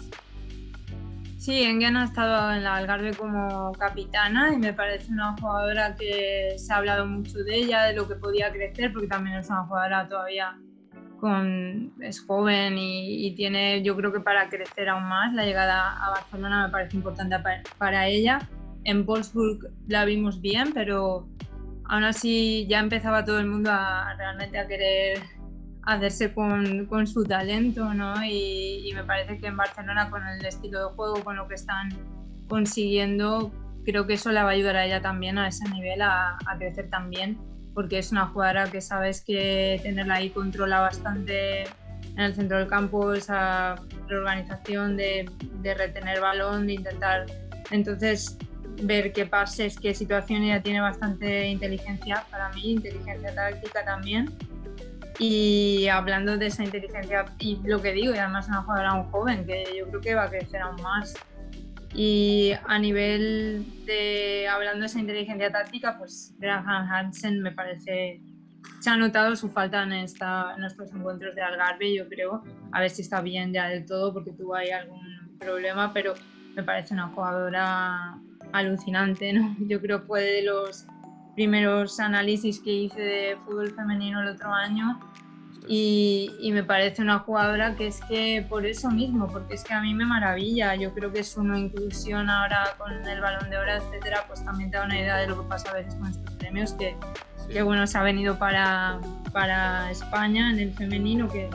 Sí, 1.37 1.63
Engen 1.63 1.97
ha 1.97 2.05
estado 2.05 2.53
en 2.53 2.63
la 2.63 2.77
Algarve 2.77 3.13
como 3.13 3.73
capitana 3.73 4.53
y 4.53 4.59
me 4.59 4.71
parece 4.71 5.11
una 5.11 5.35
jugadora 5.35 5.97
que 5.97 6.55
se 6.59 6.71
ha 6.71 6.77
hablado 6.77 7.05
mucho 7.05 7.39
de 7.39 7.57
ella, 7.57 7.83
de 7.83 7.93
lo 7.93 8.07
que 8.07 8.15
podía 8.15 8.53
crecer, 8.53 8.93
porque 8.93 9.09
también 9.09 9.35
es 9.35 9.49
una 9.49 9.65
jugadora 9.65 10.07
todavía 10.07 10.57
con, 11.23 11.93
es 12.01 12.19
joven 12.19 12.77
y, 12.77 13.25
y 13.25 13.33
tiene, 13.33 13.81
yo 13.81 13.95
creo 13.95 14.11
que 14.11 14.19
para 14.19 14.49
crecer 14.49 14.89
aún 14.89 15.05
más, 15.05 15.33
la 15.33 15.45
llegada 15.45 15.95
a 16.05 16.09
Barcelona 16.09 16.65
me 16.65 16.69
parece 16.69 16.97
importante 16.97 17.39
para, 17.39 17.63
para 17.77 18.07
ella. 18.07 18.39
En 18.83 19.05
Wolfsburg 19.05 19.71
la 19.87 20.03
vimos 20.03 20.41
bien, 20.41 20.73
pero 20.73 21.25
aún 21.85 22.03
así 22.03 22.67
ya 22.67 22.81
empezaba 22.81 23.23
todo 23.23 23.39
el 23.39 23.47
mundo 23.47 23.69
a 23.71 24.13
realmente 24.17 24.59
a 24.59 24.67
querer 24.67 25.19
hacerse 25.83 26.33
con, 26.33 26.87
con 26.87 27.07
su 27.07 27.23
talento, 27.23 27.93
¿no? 27.93 28.21
Y, 28.25 28.81
y, 28.85 28.93
me 28.93 29.05
parece 29.05 29.37
que 29.37 29.47
en 29.47 29.55
Barcelona 29.55 30.09
con 30.09 30.27
el 30.27 30.45
estilo 30.45 30.89
de 30.89 30.93
juego, 30.93 31.23
con 31.23 31.37
lo 31.37 31.47
que 31.47 31.55
están 31.55 31.87
consiguiendo, 32.49 33.49
creo 33.85 34.05
que 34.05 34.15
eso 34.15 34.29
le 34.33 34.43
va 34.43 34.49
a 34.49 34.51
ayudar 34.51 34.75
a 34.75 34.85
ella 34.85 35.01
también 35.01 35.37
a 35.37 35.47
ese 35.47 35.69
nivel 35.69 36.01
a, 36.01 36.37
a 36.45 36.57
crecer 36.57 36.89
también, 36.89 37.37
porque 37.73 37.99
es 37.99 38.11
una 38.11 38.27
jugadora 38.27 38.69
que 38.69 38.81
sabes 38.81 39.21
que 39.21 39.79
tenerla 39.83 40.15
ahí 40.15 40.29
controla 40.29 40.79
bastante 40.79 41.63
en 41.63 42.19
el 42.19 42.35
centro 42.35 42.59
del 42.59 42.67
campo, 42.67 43.13
esa 43.13 43.75
reorganización 44.07 44.95
de, 44.97 45.29
de 45.61 45.73
retener 45.73 46.21
balón, 46.21 46.67
de 46.67 46.73
intentar... 46.73 47.25
Entonces, 47.71 48.37
ver 48.81 49.13
qué 49.13 49.25
pases, 49.25 49.77
qué 49.79 49.93
situación, 49.93 50.43
ella 50.43 50.61
tiene 50.61 50.81
bastante 50.81 51.47
inteligencia 51.47 52.25
para 52.29 52.49
mí, 52.49 52.73
inteligencia 52.73 53.33
táctica 53.33 53.83
también. 53.85 54.33
Y 55.19 55.87
hablando 55.87 56.37
de 56.37 56.47
esa 56.47 56.63
inteligencia 56.63 57.25
y 57.39 57.59
lo 57.63 57.81
que 57.81 57.93
digo, 57.93 58.13
y 58.13 58.17
además 58.17 58.47
una 58.47 58.63
jugadora 58.63 58.89
aún 58.91 59.11
joven, 59.11 59.45
que 59.45 59.63
yo 59.77 59.87
creo 59.87 60.01
que 60.01 60.15
va 60.15 60.23
a 60.23 60.29
crecer 60.29 60.61
aún 60.61 60.81
más. 60.81 61.13
Y 61.93 62.53
a 62.65 62.79
nivel 62.79 63.65
de, 63.85 64.47
hablando 64.47 64.81
de 64.81 64.85
esa 64.87 64.99
inteligencia 64.99 65.51
táctica, 65.51 65.97
pues 65.97 66.33
Graham 66.39 66.89
Hansen 66.91 67.41
me 67.41 67.51
parece, 67.51 68.21
se 68.79 68.89
ha 68.89 68.97
notado 68.97 69.35
su 69.35 69.49
falta 69.49 69.83
en, 69.83 69.93
esta, 69.93 70.55
en 70.57 70.63
estos 70.63 70.91
encuentros 70.91 71.35
de 71.35 71.41
Algarve, 71.41 71.95
yo 71.95 72.09
creo, 72.09 72.43
a 72.71 72.81
ver 72.81 72.89
si 72.89 73.03
está 73.03 73.21
bien 73.21 73.53
ya 73.53 73.67
del 73.67 73.85
todo 73.85 74.11
porque 74.11 74.31
tuvo 74.31 74.55
ahí 74.55 74.71
algún 74.71 75.37
problema, 75.39 75.93
pero 75.93 76.13
me 76.55 76.63
parece 76.63 76.93
una 76.93 77.09
jugadora 77.09 78.19
alucinante, 78.51 79.33
¿no? 79.33 79.55
Yo 79.67 79.81
creo 79.81 80.01
fue 80.01 80.21
de 80.21 80.43
los 80.43 80.85
primeros 81.35 81.99
análisis 81.99 82.59
que 82.59 82.71
hice 82.71 83.01
de 83.01 83.37
fútbol 83.45 83.73
femenino 83.73 84.21
el 84.21 84.29
otro 84.29 84.53
año 84.53 84.99
y, 85.67 86.51
me 86.53 86.63
parece 86.63 87.01
una 87.01 87.19
jugadora 87.19 87.75
que 87.75 87.87
es 87.87 87.99
que 88.01 88.45
por 88.47 88.65
eso 88.65 88.91
mismo, 88.91 89.27
porque 89.27 89.55
es 89.55 89.63
que 89.63 89.73
a 89.73 89.81
mí 89.81 89.93
me 89.93 90.05
maravilla. 90.05 90.75
Yo 90.75 90.93
creo 90.93 91.11
que 91.11 91.19
es 91.19 91.37
una 91.37 91.57
inclusión 91.57 92.29
ahora 92.29 92.75
con 92.77 92.91
el 92.91 93.21
balón 93.21 93.49
de 93.49 93.57
oro, 93.57 93.71
etcétera, 93.73 94.25
pues 94.27 94.43
también 94.43 94.71
te 94.71 94.77
da 94.77 94.85
una 94.85 94.99
idea 94.99 95.17
de 95.17 95.27
lo 95.27 95.41
que 95.41 95.47
pasa 95.47 95.69
a 95.71 95.73
veces 95.73 95.95
con 95.95 96.09
estos 96.09 96.35
premios, 96.35 96.73
que, 96.73 96.95
que 97.51 97.61
bueno, 97.61 97.87
se 97.87 97.97
ha 97.97 98.03
venido 98.03 98.37
para, 98.37 98.99
para 99.31 99.89
España 99.89 100.51
en 100.51 100.59
el 100.59 100.73
femenino, 100.73 101.27
que 101.27 101.49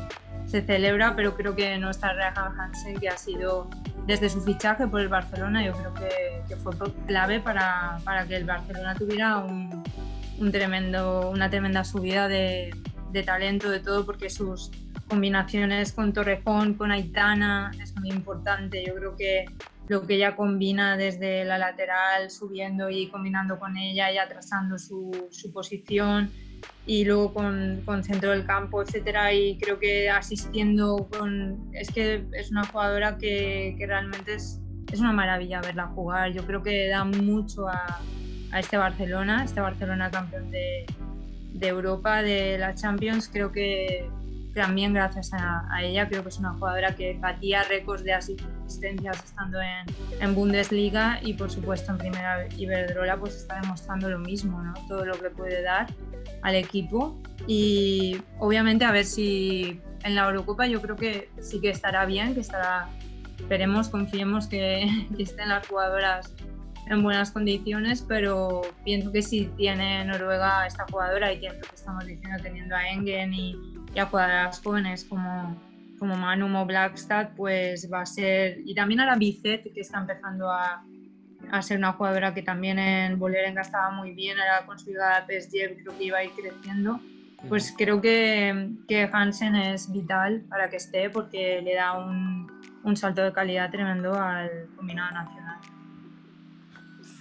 se 0.47 0.63
celebra, 0.63 1.15
pero 1.15 1.37
creo 1.37 1.55
que 1.55 1.77
no 1.79 1.91
está 1.91 2.13
Rehan 2.15 2.59
Hansen, 2.59 2.99
que 2.99 3.09
ha 3.09 3.19
sido 3.19 3.69
desde 4.07 4.31
su 4.31 4.41
fichaje 4.41 4.87
por 4.87 5.03
el 5.03 5.09
Barcelona, 5.09 5.63
yo 5.63 5.73
creo 5.73 5.93
que, 5.93 6.43
que 6.49 6.57
fue 6.57 6.73
clave 7.07 7.41
para, 7.41 7.99
para, 8.05 8.27
que 8.27 8.37
el 8.37 8.45
Barcelona 8.47 8.95
tuviera 8.95 9.37
un, 9.37 9.85
un 10.39 10.51
tremendo, 10.51 11.31
una 11.31 11.51
tremenda 11.51 11.85
subida 11.85 12.27
de, 12.27 12.71
de 13.13 13.23
talento, 13.23 13.71
de 13.71 13.81
todo, 13.81 14.05
porque 14.05 14.31
sus 14.31 14.71
combinaciones 15.09 15.93
con 15.93 16.13
Torrejón, 16.13 16.75
con 16.75 16.91
Aitana, 16.91 17.71
es 17.83 17.97
muy 17.97 18.11
importante. 18.11 18.85
Yo 18.87 18.95
creo 18.95 19.17
que 19.17 19.47
lo 19.89 20.07
que 20.07 20.17
ella 20.17 20.37
combina 20.37 20.97
desde 20.97 21.45
la 21.45 21.57
lateral, 21.57 22.31
subiendo 22.31 22.91
y 22.91 23.09
combinando 23.09 23.59
con 23.59 23.77
ella 23.77 24.13
y 24.13 24.19
atrasando 24.19 24.79
su, 24.79 25.29
su 25.31 25.51
posición 25.53 26.31
y 26.87 27.05
luego 27.05 27.33
con, 27.33 27.83
con, 27.85 28.05
centro 28.05 28.31
del 28.31 28.45
campo, 28.45 28.83
etcétera, 28.83 29.33
y 29.33 29.57
creo 29.59 29.79
que 29.79 30.11
asistiendo 30.11 31.09
con... 31.11 31.71
Es 31.73 31.91
que 31.91 32.27
es 32.33 32.51
una 32.51 32.67
jugadora 32.67 33.17
que, 33.17 33.77
que 33.79 33.87
realmente 33.87 34.35
es, 34.35 34.61
es, 34.93 35.01
una 35.01 35.13
maravilla 35.13 35.61
verla 35.61 35.87
jugar. 35.89 36.33
Yo 36.33 36.45
creo 36.47 36.63
que 36.63 36.89
da 36.89 37.05
mucho 37.05 37.69
a, 37.69 38.01
a 38.51 38.61
este 38.61 38.77
Barcelona, 38.77 39.45
este 39.45 39.61
Barcelona 39.61 40.11
campeón 40.11 40.51
de, 40.51 40.87
de 41.53 41.69
Europa, 41.69 42.23
de 42.23 42.59
la 42.59 42.75
Champions, 42.75 43.29
creo 43.33 43.53
que 43.53 44.09
también 44.55 44.93
gracias 44.93 45.31
a, 45.33 45.83
ella, 45.83 46.09
creo 46.09 46.23
que 46.23 46.31
es 46.31 46.39
una 46.39 46.53
jugadora 46.55 46.95
que 46.95 47.17
batía 47.21 47.63
récords 47.65 48.03
de 48.03 48.13
asistencias 48.13 49.25
estando 49.25 49.61
en, 49.61 49.87
en, 50.21 50.35
Bundesliga 50.35 51.21
y 51.23 51.35
por 51.35 51.51
supuesto 51.51 51.93
en 51.93 51.99
Primera 51.99 52.49
Iberdrola 52.57 53.19
pues 53.19 53.37
está 53.37 53.61
demostrando 53.61 54.11
lo 54.11 54.19
mismo, 54.19 54.61
¿no? 54.61 54.75
todo 54.89 55.05
lo 55.05 55.15
que 55.21 55.31
puede 55.31 55.63
dar 55.63 55.87
al 56.43 56.55
equipo 56.57 57.17
y 57.47 58.21
obviamente 58.39 58.85
a 58.85 58.91
ver 58.91 59.05
si 59.05 59.81
en 60.03 60.15
la 60.15 60.27
Eurocopa 60.27 60.67
yo 60.67 60.81
creo 60.83 60.97
que 60.97 61.31
sí 61.41 61.61
que 61.61 61.71
estará 61.71 62.05
bien, 62.05 62.35
que 62.35 62.41
estará, 62.41 62.89
esperemos, 63.39 63.89
confiemos 63.89 64.47
que, 64.47 64.89
que 65.17 65.23
estén 65.23 65.49
las 65.49 65.67
jugadoras 65.67 66.35
en 66.91 67.03
buenas 67.03 67.31
condiciones, 67.31 68.05
pero 68.07 68.63
pienso 68.85 69.13
que 69.13 69.23
si 69.23 69.47
tiene 69.57 70.05
Noruega 70.05 70.67
esta 70.67 70.85
jugadora 70.91 71.33
y 71.33 71.41
que 71.41 71.49
estamos 71.75 72.07
diciendo 72.07 72.43
teniendo 72.43 72.75
a 72.75 72.89
Engen 72.89 73.35
y, 73.35 73.57
y 73.95 73.99
a 73.99 74.07
jugadoras 74.07 74.61
jóvenes 74.63 75.05
como, 75.05 75.57
como 75.99 76.17
Manu 76.17 76.57
o 76.59 76.65
Blackstad, 76.65 77.31
pues 77.37 77.91
va 77.93 78.03
a 78.03 78.07
ser, 78.07 78.59
y 78.65 78.75
también 78.75 79.01
a 79.01 79.07
la 79.07 79.17
Bicet 79.17 79.73
que 79.73 79.81
está 79.81 79.99
empezando 79.99 80.51
a, 80.51 80.83
a 81.51 81.63
ser 81.63 81.79
una 81.79 81.93
jugadora 81.93 82.33
que 82.33 82.43
también 82.43 82.79
en 82.79 83.19
Bolerenga 83.19 83.63
estaba 83.63 83.91
muy 83.91 84.13
bien, 84.15 84.39
ahora 84.39 84.65
con 84.67 84.79
su 84.79 84.91
llegada 84.91 85.19
a 85.19 85.27
PSG 85.27 85.83
creo 85.83 85.99
que 85.99 86.05
iba 86.05 86.19
a 86.19 86.25
ir 86.25 86.31
creciendo, 86.31 87.01
pues 87.49 87.75
creo 87.77 88.01
que, 88.01 88.71
que 88.89 89.09
Hansen 89.13 89.55
es 89.57 89.93
vital 89.93 90.43
para 90.49 90.71
que 90.71 90.77
esté 90.77 91.11
porque 91.11 91.61
le 91.63 91.75
da 91.75 91.99
un, 91.99 92.51
un 92.83 92.97
salto 92.97 93.23
de 93.23 93.33
calidad 93.33 93.71
tremendo 93.71 94.15
al 94.15 94.69
combinado 94.77 95.13
nacional 95.13 95.59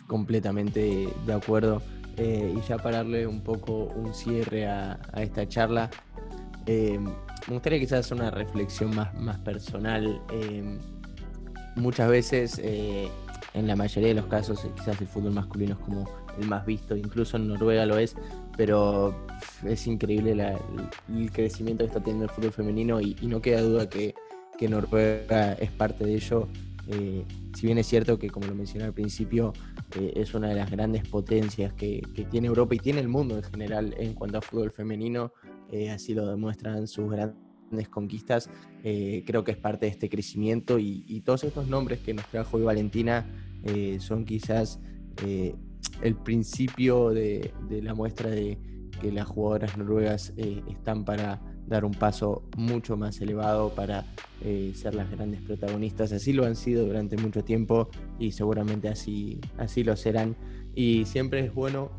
completamente 0.07 1.09
de 1.25 1.33
acuerdo. 1.33 1.81
Eh, 2.17 2.55
y 2.57 2.67
ya 2.67 2.77
para 2.77 2.97
darle 2.97 3.27
un 3.27 3.41
poco 3.41 3.91
un 3.95 4.13
cierre 4.13 4.65
a, 4.67 4.99
esta 5.17 5.47
charla, 5.47 5.89
eh, 6.65 6.99
me 6.99 7.53
gustaría 7.53 7.79
quizás 7.79 8.09
una 8.11 8.31
reflexión 8.31 8.95
más, 8.95 9.13
más 9.13 9.37
personal. 9.39 10.19
Eh, 10.31 10.79
muchas 11.75 12.09
veces, 12.09 12.59
en 13.53 13.67
la 13.67 13.75
mayoría 13.75 14.09
de 14.09 14.15
los 14.15 14.25
casos, 14.25 14.67
quizás 14.75 14.99
el 14.99 15.07
fútbol 15.07 15.33
masculino 15.33 15.73
es 15.73 15.79
como 15.79 16.09
el 16.39 16.47
más 16.47 16.65
visto, 16.65 16.95
incluso 16.95 17.37
en 17.37 17.47
Noruega 17.49 17.85
lo 17.85 17.99
es, 17.99 18.15
pero 18.55 19.27
es 19.63 19.85
increíble 19.85 20.31
el 20.31 21.31
crecimiento 21.31 21.83
que 21.83 21.87
está 21.87 21.99
teniendo 21.99 22.25
el 22.25 22.31
fútbol 22.31 22.51
femenino 22.51 22.99
y, 22.99 23.15
no 23.21 23.41
queda 23.41 23.61
duda 23.61 23.89
que, 23.89 24.15
que 24.57 24.67
Noruega 24.67 25.53
es 25.53 25.69
parte 25.69 26.03
de 26.03 26.15
ello. 26.15 26.47
si 27.53 27.67
bien 27.67 27.77
es 27.77 27.85
cierto 27.85 28.17
que, 28.17 28.31
como 28.31 28.47
lo 28.47 28.55
mencioné 28.55 28.85
al 28.85 28.93
principio, 28.93 29.53
es 29.95 30.33
una 30.33 30.49
de 30.49 30.55
las 30.55 30.69
grandes 30.69 31.07
potencias 31.07 31.73
que, 31.73 32.01
tiene 32.29 32.47
Europa 32.47 32.75
y 32.75 32.79
tiene 32.79 32.99
el 32.99 33.07
mundo 33.07 33.37
en 33.37 33.43
general 33.43 33.95
en 33.97 34.13
cuanto 34.13 34.37
a 34.37 34.41
fútbol 34.41 34.71
femenino, 34.71 35.31
eh, 35.71 35.89
así 35.89 36.13
lo 36.13 36.27
demuestran 36.27 36.87
sus 36.87 37.09
grandes 37.09 37.89
conquistas, 37.89 38.49
eh, 38.83 39.23
creo 39.25 39.43
que 39.43 39.51
es 39.51 39.57
parte 39.57 39.85
de 39.85 39.91
este 39.91 40.09
crecimiento 40.09 40.77
y, 40.79 41.21
todos 41.25 41.43
estos 41.43 41.67
nombres 41.67 41.99
que 41.99 42.13
nos 42.13 42.25
trajo 42.27 42.57
hoy 42.57 42.63
Valentina 42.63 43.25
eh, 43.63 43.97
son 43.99 44.25
quizás 44.25 44.79
el 46.01 46.15
principio 46.15 47.09
de, 47.09 47.51
de, 47.69 47.81
la 47.81 47.95
muestra 47.95 48.29
de 48.29 48.59
que 49.01 49.11
las 49.11 49.25
jugadoras 49.25 49.77
noruegas 49.77 50.31
están 50.37 51.05
para 51.05 51.41
dar 51.67 51.85
un 51.85 51.93
paso 51.93 52.43
mucho 52.55 52.97
más 52.97 53.19
elevado 53.21 53.69
para 53.69 54.05
eh, 54.41 54.71
ser 54.73 54.95
las 54.95 55.09
grandes 55.11 55.41
protagonistas. 55.41 56.11
Así 56.11 56.33
lo 56.33 56.45
han 56.45 56.55
sido 56.55 56.85
durante 56.85 57.17
mucho 57.17 57.43
tiempo 57.43 57.89
y 58.17 58.31
seguramente 58.31 58.87
así, 58.87 59.39
así 59.57 59.83
lo 59.83 59.95
serán. 59.95 60.35
Y 60.73 61.05
siempre 61.05 61.41
es 61.45 61.53
bueno, 61.53 61.91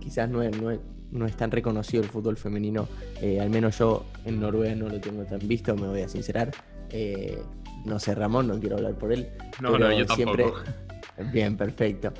quizás 0.00 0.28
no 0.30 0.42
es, 0.42 0.52
no 1.10 1.26
es, 1.26 1.36
tan 1.36 1.50
reconocido 1.50 2.02
el 2.02 2.08
fútbol 2.08 2.36
femenino, 2.36 2.88
eh, 3.20 3.40
al 3.40 3.50
menos 3.50 3.78
yo 3.78 4.04
en 4.24 4.40
Noruega 4.40 4.74
no 4.74 4.88
lo 4.88 5.00
tengo 5.00 5.24
tan 5.24 5.40
visto, 5.46 5.74
me 5.74 5.88
voy 5.88 6.02
a 6.02 6.08
sincerar. 6.08 6.50
Eh, 6.90 7.42
no 7.84 7.98
sé, 7.98 8.14
Ramón, 8.14 8.46
no 8.46 8.60
quiero 8.60 8.76
hablar 8.76 8.94
por 8.94 9.12
él. 9.12 9.28
No, 9.60 9.78
no, 9.78 9.92
yo 9.92 10.06
siempre... 10.14 10.46
Bien, 11.32 11.56
perfecto. 11.56 12.12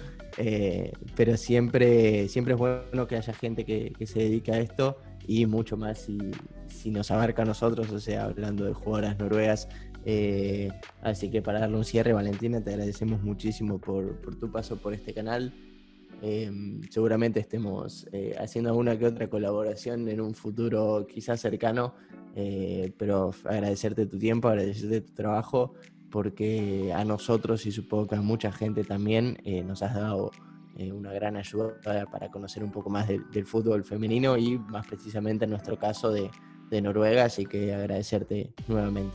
pero 1.16 1.36
siempre, 1.36 2.28
siempre 2.28 2.54
es 2.54 2.58
bueno 2.58 3.06
que 3.06 3.16
haya 3.16 3.32
gente 3.32 3.64
que, 3.64 3.92
que 3.98 4.06
se 4.06 4.20
dedique 4.20 4.52
a 4.52 4.58
esto 4.58 4.98
y 5.26 5.46
mucho 5.46 5.76
más 5.76 5.98
si, 5.98 6.18
si 6.72 6.90
nos 6.90 7.10
abarca 7.10 7.42
a 7.42 7.44
nosotros, 7.44 7.90
o 7.90 8.00
sea, 8.00 8.24
hablando 8.24 8.64
de 8.64 8.72
jugadoras 8.72 9.18
noruegas. 9.18 9.68
Eh, 10.04 10.70
así 11.02 11.30
que 11.30 11.42
para 11.42 11.60
darle 11.60 11.76
un 11.76 11.84
cierre, 11.84 12.12
Valentina, 12.12 12.60
te 12.62 12.70
agradecemos 12.70 13.22
muchísimo 13.22 13.78
por, 13.78 14.20
tu 14.38 14.50
paso 14.50 14.76
por 14.76 14.94
este 14.94 15.14
canal. 15.14 15.54
Em, 16.20 16.80
seguramente 16.90 17.40
estemos 17.40 18.06
eh, 18.12 18.34
haciendo 18.38 18.70
alguna 18.70 18.96
que 18.96 19.06
otra 19.06 19.28
colaboración 19.28 20.08
en 20.08 20.20
un 20.20 20.34
futuro 20.34 21.06
quizás 21.06 21.40
cercano, 21.40 21.94
eh, 22.34 22.92
pero 22.96 23.30
agradecerte 23.44 24.06
tu 24.06 24.18
tiempo, 24.18 24.48
agradecerte 24.48 25.00
tu 25.00 25.12
trabajo, 25.14 25.74
porque 26.10 26.92
a 26.94 27.04
nosotros 27.04 27.66
y 27.66 27.72
supongo 27.72 28.08
que 28.08 28.14
a 28.16 28.20
mucha 28.20 28.52
gente 28.52 28.84
también 28.84 29.38
nos 29.66 29.82
has 29.82 29.94
dado 29.94 30.30
una 30.92 31.12
gran 31.12 31.36
ayuda 31.36 31.80
para 31.82 32.30
conocer 32.30 32.62
un 32.62 32.70
poco 32.70 32.90
más 32.90 33.08
del 33.08 33.46
fútbol 33.46 33.82
femenino 33.82 34.36
y 34.36 34.58
más 34.58 34.86
precisamente 34.86 35.44
en 35.44 35.50
nuestro 35.50 35.78
caso 35.78 36.10
de, 36.10 36.30
de 36.72 36.80
Noruega, 36.80 37.26
así 37.26 37.44
que 37.44 37.74
agradecerte 37.74 38.50
nuevamente. 38.66 39.14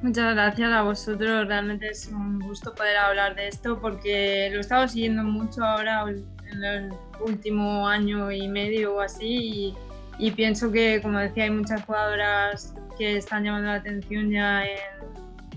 Muchas 0.00 0.34
gracias 0.34 0.72
a 0.72 0.82
vosotros, 0.82 1.48
realmente 1.48 1.88
es 1.88 2.06
un 2.06 2.38
gusto 2.38 2.72
poder 2.72 2.96
hablar 2.96 3.34
de 3.34 3.48
esto 3.48 3.80
porque 3.80 4.48
lo 4.52 4.58
he 4.58 4.60
estado 4.60 4.86
siguiendo 4.86 5.24
mucho 5.24 5.64
ahora 5.64 6.04
en 6.08 6.64
el 6.64 6.92
último 7.20 7.88
año 7.88 8.30
y 8.30 8.46
medio 8.46 8.96
o 8.96 9.00
así 9.00 9.74
y, 10.18 10.30
pienso 10.30 10.70
que, 10.70 11.00
como 11.02 11.18
decía, 11.18 11.44
hay 11.44 11.50
muchas 11.50 11.84
jugadoras 11.84 12.74
que 12.96 13.16
están 13.16 13.44
llamando 13.44 13.68
la 13.68 13.74
atención 13.74 14.30
ya 14.30 14.62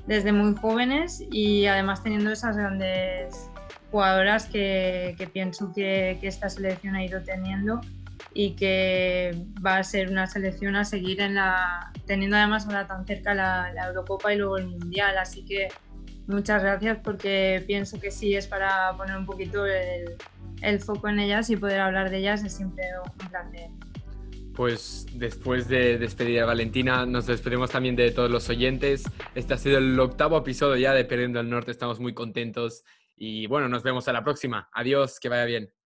desde 0.07 0.31
muy 0.31 0.55
jóvenes 0.55 1.23
y 1.31 1.67
además 1.67 2.01
teniendo 2.01 2.31
esas 2.31 2.57
grandes 2.57 3.49
jugadoras 3.91 4.47
que, 4.47 5.15
pienso 5.31 5.71
que, 5.73 6.17
que 6.19 6.27
esta 6.27 6.49
selección 6.49 6.95
ha 6.95 7.05
ido 7.05 7.21
teniendo 7.21 7.81
y 8.33 8.55
que 8.55 9.45
va 9.65 9.77
a 9.77 9.83
ser 9.83 10.09
una 10.09 10.27
selección 10.27 10.75
a 10.75 10.85
seguir 10.85 11.21
en 11.21 11.35
la, 11.35 11.91
teniendo 12.05 12.37
además 12.37 12.65
ahora 12.65 12.87
tan 12.87 13.05
cerca 13.05 13.33
la, 13.33 13.73
Eurocopa 13.87 14.33
y 14.33 14.37
luego 14.37 14.57
el 14.57 14.67
Mundial. 14.67 15.17
Así 15.17 15.43
que 15.45 15.69
muchas 16.27 16.61
gracias 16.61 16.99
porque 17.03 17.63
pienso 17.65 17.99
que 17.99 18.11
sí 18.11 18.35
es 18.35 18.47
para 18.47 18.95
poner 18.97 19.17
un 19.17 19.25
poquito 19.25 19.65
el, 19.65 20.15
el 20.61 20.79
foco 20.79 21.09
en 21.09 21.19
ellas 21.19 21.49
y 21.49 21.57
poder 21.57 21.81
hablar 21.81 22.09
de 22.09 22.17
ellas 22.17 22.43
es 22.43 22.53
siempre 22.53 22.83
un 23.03 23.29
placer. 23.29 23.69
pues 24.53 25.07
después 25.13 25.67
de 25.67 25.97
despedir 25.97 26.41
a 26.41 26.45
Valentina, 26.45 27.05
nos 27.05 27.25
despedimos 27.25 27.71
también 27.71 27.95
de 27.95 28.11
todos 28.11 28.29
los 28.29 28.47
oyentes. 28.49 29.03
Este 29.33 29.53
ha 29.53 29.57
sido 29.57 29.77
el 29.79 29.99
octavo 29.99 30.37
episodio 30.37 30.75
ya 30.75 30.93
de 30.93 31.05
Perdiendo 31.05 31.39
el 31.39 31.49
Norte. 31.49 31.71
Estamos 31.71 31.99
muy 31.99 32.13
contentos 32.13 32.83
y 33.15 33.47
bueno, 33.47 33.67
nos 33.69 33.83
vemos 33.83 34.07
a 34.07 34.13
la 34.13 34.23
próxima. 34.23 34.69
Adiós, 34.73 35.19
que 35.19 35.29
vaya 35.29 35.45
bien. 35.45 35.78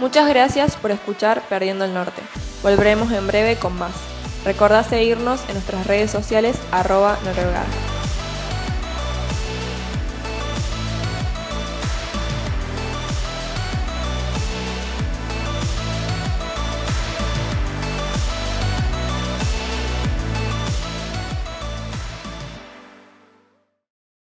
Muchas 0.00 0.28
gracias 0.28 0.76
por 0.76 0.92
escuchar 0.92 1.42
Perdiendo 1.48 1.84
el 1.84 1.92
Norte. 1.92 2.22
Volveremos 2.62 3.10
en 3.12 3.26
breve 3.26 3.56
con 3.56 3.76
más. 3.76 3.92
Recordá 4.44 4.84
seguirnos 4.84 5.40
en 5.48 5.54
nuestras 5.54 5.86
redes 5.88 6.10
sociales 6.10 6.56
arroba 6.70 7.18
noruega. 7.24 7.64